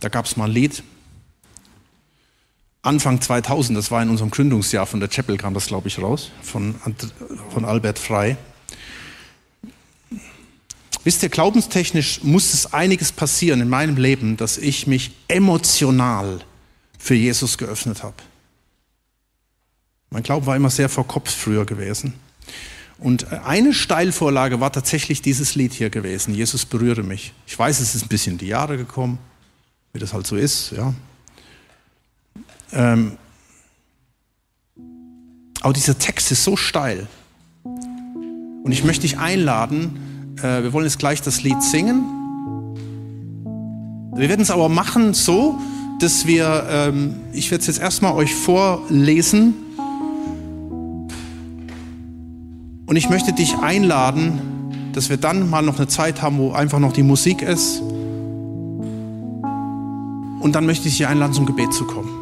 da 0.00 0.08
gab 0.08 0.24
es 0.24 0.36
mal 0.36 0.46
ein 0.46 0.50
Lied. 0.50 0.82
Anfang 2.84 3.20
2000, 3.20 3.78
das 3.78 3.92
war 3.92 4.02
in 4.02 4.10
unserem 4.10 4.32
Gründungsjahr 4.32 4.86
von 4.86 4.98
der 4.98 5.08
Chapel, 5.08 5.36
kam 5.36 5.54
das, 5.54 5.66
glaube 5.66 5.86
ich, 5.86 6.02
raus, 6.02 6.32
von, 6.42 6.74
von 7.50 7.64
Albert 7.64 8.00
Frei. 8.00 8.36
Wisst 11.04 11.22
ihr, 11.22 11.28
glaubenstechnisch 11.28 12.24
muss 12.24 12.52
es 12.52 12.72
einiges 12.74 13.12
passieren 13.12 13.60
in 13.60 13.68
meinem 13.68 13.96
Leben, 13.96 14.36
dass 14.36 14.58
ich 14.58 14.88
mich 14.88 15.12
emotional 15.28 16.40
für 16.98 17.14
Jesus 17.14 17.56
geöffnet 17.56 18.02
habe. 18.02 18.16
Mein 20.10 20.24
Glaube 20.24 20.46
war 20.46 20.56
immer 20.56 20.70
sehr 20.70 20.88
verkopft 20.88 21.34
früher 21.34 21.64
gewesen. 21.64 22.14
Und 22.98 23.32
eine 23.32 23.74
Steilvorlage 23.74 24.60
war 24.60 24.72
tatsächlich 24.72 25.22
dieses 25.22 25.54
Lied 25.54 25.72
hier 25.72 25.90
gewesen, 25.90 26.34
Jesus 26.34 26.64
berühre 26.64 27.04
mich. 27.04 27.32
Ich 27.46 27.56
weiß, 27.56 27.78
es 27.78 27.94
ist 27.94 28.02
ein 28.02 28.08
bisschen 28.08 28.32
in 28.32 28.38
die 28.38 28.46
Jahre 28.48 28.76
gekommen, 28.76 29.18
wie 29.92 30.00
das 30.00 30.12
halt 30.12 30.26
so 30.26 30.36
ist, 30.36 30.72
ja. 30.72 30.92
Ähm, 32.72 33.12
aber 35.60 35.72
dieser 35.72 35.98
Text 35.98 36.32
ist 36.32 36.44
so 36.44 36.56
steil. 36.56 37.06
Und 37.64 38.72
ich 38.72 38.84
möchte 38.84 39.02
dich 39.02 39.18
einladen, 39.18 40.36
äh, 40.38 40.62
wir 40.62 40.72
wollen 40.72 40.84
jetzt 40.84 40.98
gleich 40.98 41.22
das 41.22 41.42
Lied 41.42 41.62
singen. 41.62 42.04
Wir 44.14 44.28
werden 44.28 44.42
es 44.42 44.50
aber 44.50 44.68
machen 44.68 45.14
so, 45.14 45.58
dass 46.00 46.26
wir, 46.26 46.66
ähm, 46.68 47.14
ich 47.32 47.50
werde 47.50 47.62
es 47.62 47.66
jetzt 47.68 47.80
erstmal 47.80 48.14
euch 48.14 48.34
vorlesen, 48.34 49.54
Und 52.92 52.96
ich 52.96 53.08
möchte 53.08 53.32
dich 53.32 53.56
einladen, 53.56 54.90
dass 54.92 55.08
wir 55.08 55.16
dann 55.16 55.48
mal 55.48 55.62
noch 55.62 55.78
eine 55.78 55.88
Zeit 55.88 56.20
haben, 56.20 56.36
wo 56.36 56.52
einfach 56.52 56.78
noch 56.78 56.92
die 56.92 57.02
Musik 57.02 57.40
ist. 57.40 57.80
Und 60.40 60.52
dann 60.52 60.66
möchte 60.66 60.88
ich 60.88 60.98
dich 60.98 61.06
einladen, 61.06 61.32
zum 61.32 61.46
Gebet 61.46 61.72
zu 61.72 61.86
kommen. 61.86 62.21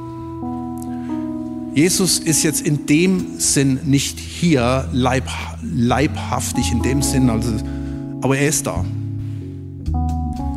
Jesus 1.72 2.18
ist 2.18 2.42
jetzt 2.42 2.62
in 2.62 2.87
dem 2.87 3.38
Sinn 3.38 3.78
nicht 3.85 4.18
hier 4.18 4.88
leib, 4.92 5.28
leibhaftig, 5.62 6.72
in 6.72 6.83
dem 6.83 7.00
Sinn, 7.00 7.30
also, 7.30 7.52
aber 8.22 8.37
er 8.37 8.48
ist 8.48 8.66
da. 8.66 8.85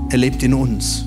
Er 0.10 0.17
lebt 0.17 0.41
in 0.41 0.56
uns. 0.56 1.06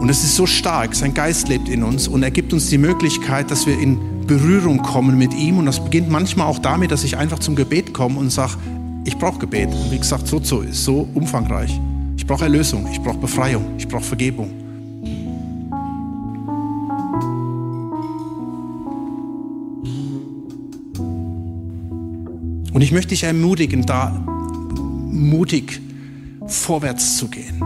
Und 0.00 0.08
es 0.08 0.24
ist 0.24 0.34
so 0.36 0.46
stark, 0.46 0.94
sein 0.94 1.14
Geist 1.14 1.48
lebt 1.48 1.68
in 1.68 1.82
uns 1.82 2.08
und 2.08 2.22
er 2.22 2.30
gibt 2.30 2.52
uns 2.52 2.70
die 2.70 2.78
Möglichkeit, 2.78 3.50
dass 3.50 3.66
wir 3.66 3.78
in 3.78 3.98
Berührung 4.26 4.78
kommen 4.78 5.16
mit 5.16 5.34
ihm. 5.34 5.58
Und 5.58 5.66
das 5.66 5.82
beginnt 5.82 6.08
manchmal 6.08 6.46
auch 6.46 6.58
damit, 6.58 6.90
dass 6.90 7.02
ich 7.02 7.16
einfach 7.16 7.38
zum 7.38 7.56
Gebet 7.56 7.92
komme 7.92 8.18
und 8.18 8.30
sage, 8.30 8.54
ich 9.04 9.16
brauche 9.16 9.38
Gebet. 9.38 9.68
Und 9.68 9.90
wie 9.90 9.98
gesagt, 9.98 10.26
so, 10.26 10.40
so 10.42 10.60
ist 10.60 10.84
so 10.84 11.08
umfangreich. 11.14 11.80
Ich 12.16 12.26
brauche 12.26 12.44
Erlösung, 12.44 12.86
ich 12.92 13.00
brauche 13.00 13.18
Befreiung, 13.18 13.64
ich 13.78 13.88
brauche 13.88 14.04
Vergebung. 14.04 14.50
Ich 22.88 22.92
möchte 22.92 23.10
dich 23.10 23.24
ermutigen, 23.24 23.84
da 23.84 24.18
mutig 25.10 25.78
vorwärts 26.46 27.18
zu 27.18 27.28
gehen. 27.28 27.62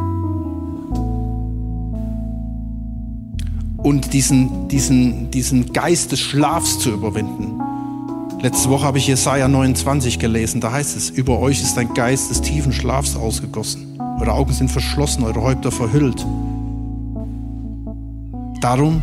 und 3.77 4.13
diesen, 4.13 4.67
diesen, 4.67 5.31
diesen 5.31 5.73
Geist 5.73 6.11
des 6.11 6.21
Schlafs 6.21 6.81
zu 6.81 6.91
überwinden. 6.91 7.61
Letzte 8.41 8.69
Woche 8.69 8.85
habe 8.85 8.99
ich 8.99 9.07
Jesaja 9.07 9.47
29 9.47 10.19
gelesen, 10.19 10.61
da 10.61 10.73
heißt 10.73 10.97
es, 10.97 11.11
über 11.11 11.39
euch 11.39 11.61
ist 11.63 11.79
ein 11.79 11.95
Geist 11.95 12.31
des 12.31 12.41
tiefen 12.41 12.73
Schlafs 12.73 13.15
ausgegossen. 13.15 14.01
Eure 14.19 14.33
Augen 14.33 14.53
sind 14.53 14.73
verschlossen, 14.73 15.23
eure 15.23 15.43
Häupter 15.43 15.71
verhüllt. 15.71 16.27
Darum 18.61 19.03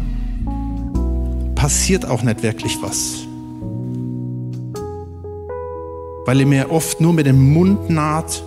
passiert 1.56 2.06
auch 2.06 2.24
nicht 2.24 2.44
wirklich 2.44 2.78
was. 2.82 3.29
Weil 6.30 6.42
ihr 6.42 6.46
mir 6.46 6.70
oft 6.70 7.02
nur 7.02 7.12
mit 7.12 7.26
dem 7.26 7.54
Mund 7.54 7.90
naht, 7.90 8.44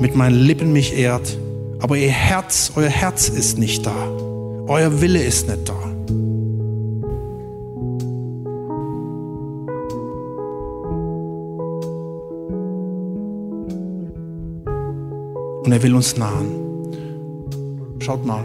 mit 0.00 0.16
meinen 0.16 0.34
Lippen 0.34 0.72
mich 0.72 0.98
ehrt, 0.98 1.38
aber 1.78 1.96
ihr 1.96 2.10
Herz, 2.10 2.72
euer 2.74 2.88
Herz 2.88 3.28
ist 3.28 3.56
nicht 3.56 3.86
da. 3.86 3.94
Euer 4.66 5.00
Wille 5.00 5.22
ist 5.22 5.46
nicht 5.46 5.68
da. 5.68 5.74
Und 15.62 15.70
er 15.70 15.82
will 15.84 15.94
uns 15.94 16.16
nahen. 16.16 16.50
Schaut 18.00 18.26
mal. 18.26 18.44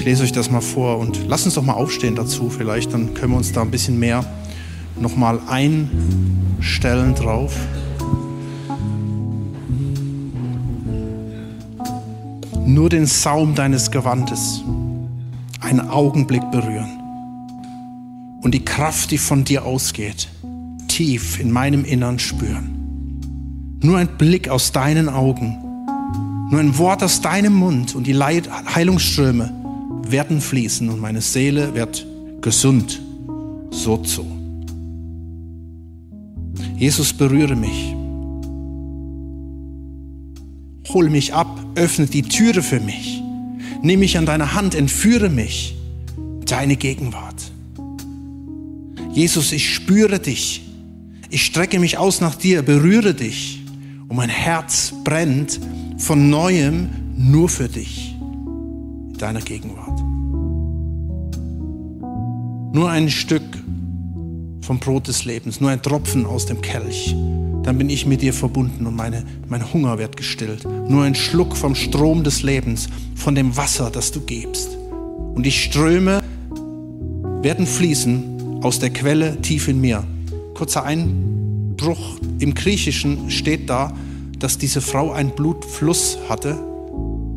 Ich 0.00 0.06
lese 0.06 0.22
euch 0.22 0.32
das 0.32 0.50
mal 0.50 0.62
vor 0.62 0.96
und 0.96 1.28
lasst 1.28 1.44
uns 1.44 1.56
doch 1.56 1.62
mal 1.62 1.74
aufstehen 1.74 2.16
dazu. 2.16 2.48
Vielleicht 2.48 2.94
dann 2.94 3.12
können 3.12 3.32
wir 3.32 3.36
uns 3.36 3.52
da 3.52 3.60
ein 3.60 3.70
bisschen 3.70 3.98
mehr 3.98 4.24
nochmal 4.98 5.38
einstellen 5.46 7.14
drauf. 7.14 7.54
nur 12.64 12.88
den 12.88 13.04
Saum 13.04 13.54
deines 13.54 13.90
Gewandes 13.90 14.62
einen 15.60 15.80
Augenblick 15.80 16.50
berühren 16.50 16.98
und 18.40 18.54
die 18.54 18.64
Kraft, 18.64 19.10
die 19.10 19.18
von 19.18 19.44
dir 19.44 19.66
ausgeht, 19.66 20.28
tief 20.88 21.38
in 21.40 21.50
meinem 21.50 21.84
Innern 21.84 22.18
spüren. 22.18 23.78
Nur 23.82 23.98
ein 23.98 24.16
Blick 24.16 24.48
aus 24.48 24.72
deinen 24.72 25.08
Augen, 25.10 25.58
nur 26.50 26.60
ein 26.60 26.78
Wort 26.78 27.02
aus 27.02 27.20
deinem 27.20 27.54
Mund 27.54 27.94
und 27.94 28.06
die 28.06 28.16
Heilungsströme 28.16 29.59
werden 30.10 30.40
fließen 30.40 30.88
und 30.88 31.00
meine 31.00 31.20
Seele 31.20 31.74
wird 31.74 32.06
gesund. 32.40 33.00
So 33.70 33.98
zu. 33.98 34.26
Jesus, 36.76 37.12
berühre 37.12 37.56
mich 37.56 37.94
hol 40.92 41.08
mich 41.08 41.34
ab, 41.34 41.64
öffne 41.74 42.06
die 42.06 42.22
Türe 42.22 42.62
für 42.62 42.80
mich, 42.80 43.22
nimm 43.82 44.00
mich 44.00 44.18
an 44.18 44.26
deine 44.26 44.54
Hand, 44.54 44.74
entführe 44.74 45.28
mich, 45.28 45.76
deine 46.46 46.76
Gegenwart. 46.76 47.52
Jesus, 49.12 49.52
ich 49.52 49.72
spüre 49.72 50.18
dich, 50.18 50.62
ich 51.30 51.44
strecke 51.44 51.78
mich 51.78 51.98
aus 51.98 52.20
nach 52.20 52.34
dir, 52.34 52.62
berühre 52.62 53.14
dich 53.14 53.62
und 54.08 54.16
mein 54.16 54.28
Herz 54.28 54.92
brennt 55.04 55.60
von 55.98 56.30
neuem 56.30 56.88
nur 57.16 57.48
für 57.48 57.68
dich, 57.68 58.09
deiner 59.20 59.40
Gegenwart. 59.40 60.00
Nur 62.74 62.88
ein 62.88 63.10
Stück 63.10 63.42
vom 64.62 64.78
Brot 64.78 65.08
des 65.08 65.24
Lebens, 65.24 65.60
nur 65.60 65.70
ein 65.70 65.82
Tropfen 65.82 66.26
aus 66.26 66.46
dem 66.46 66.60
Kelch 66.60 67.14
dann 67.62 67.76
bin 67.76 67.90
ich 67.90 68.06
mit 68.06 68.22
dir 68.22 68.32
verbunden 68.32 68.86
und 68.86 68.96
meine, 68.96 69.24
mein 69.48 69.72
Hunger 69.72 69.98
wird 69.98 70.16
gestillt. 70.16 70.66
Nur 70.88 71.04
ein 71.04 71.14
Schluck 71.14 71.56
vom 71.56 71.74
Strom 71.74 72.24
des 72.24 72.42
Lebens, 72.42 72.88
von 73.14 73.34
dem 73.34 73.56
Wasser, 73.56 73.90
das 73.90 74.12
du 74.12 74.20
gibst. 74.20 74.76
Und 75.34 75.44
die 75.44 75.52
Ströme 75.52 76.22
werden 77.42 77.66
fließen 77.66 78.60
aus 78.62 78.78
der 78.78 78.90
Quelle 78.90 79.40
tief 79.42 79.68
in 79.68 79.80
mir. 79.80 80.04
Kurzer 80.54 80.84
Einbruch. 80.84 82.18
Im 82.38 82.54
Griechischen 82.54 83.30
steht 83.30 83.68
da, 83.68 83.92
dass 84.38 84.56
diese 84.56 84.80
Frau 84.80 85.12
einen 85.12 85.30
Blutfluss 85.30 86.18
hatte, 86.28 86.58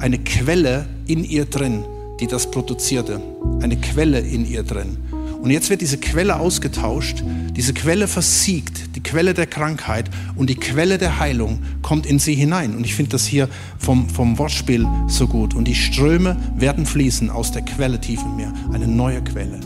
eine 0.04 0.20
Quelle 0.20 0.86
in 1.08 1.24
ihr 1.24 1.46
drin, 1.46 1.86
die 2.20 2.28
das 2.28 2.52
produzierte. 2.52 3.22
Eine 3.62 3.78
Quelle 3.78 4.20
in 4.20 4.46
ihr 4.46 4.64
drin. 4.64 4.98
Und 5.42 5.50
jetzt 5.50 5.70
wird 5.70 5.80
diese 5.80 5.98
Quelle 5.98 6.42
ausgetauscht. 6.42 7.24
Diese 7.56 7.74
Quelle 7.74 8.10
versiegt 8.10 8.98
die 8.98 9.02
Quelle 9.02 9.34
der 9.34 9.48
Krankheit 9.48 10.10
und 10.36 10.50
die 10.50 10.56
Quelle 10.56 10.98
der 10.98 11.20
Heilung 11.20 11.60
kommt 11.82 12.06
in 12.06 12.20
sie 12.20 12.36
hinein. 12.36 12.76
Und 12.76 12.86
ich 12.86 12.96
finde 12.96 13.12
das 13.12 13.26
hier 13.26 13.48
vom, 13.80 14.10
vom 14.10 14.38
Wortspiel 14.38 14.86
so 15.08 15.26
gut. 15.26 15.54
Und 15.54 15.70
die 15.70 15.76
Ströme 15.76 16.36
werden 16.58 16.86
fließen 16.86 17.30
aus 17.30 17.54
der 17.54 17.62
Quelle 17.62 18.02
tief 18.02 18.22
in 18.24 18.36
mir, 18.36 18.54
eine 18.74 18.90
neue 18.90 19.24
Quelle. 19.24 19.62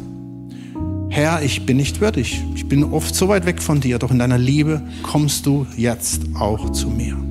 Herr, 1.10 1.42
ich 1.42 1.66
bin 1.66 1.78
nicht 1.78 2.00
würdig. 2.00 2.44
Ich 2.54 2.68
bin 2.68 2.84
oft 2.84 3.16
so 3.16 3.28
weit 3.28 3.48
weg 3.48 3.60
von 3.60 3.82
dir, 3.82 3.98
doch 3.98 4.12
in 4.12 4.20
deiner 4.20 4.38
Liebe 4.38 4.84
kommst 5.02 5.48
du 5.48 5.66
jetzt 5.76 6.22
auch 6.36 6.72
zu 6.74 6.90
mir. 6.90 7.27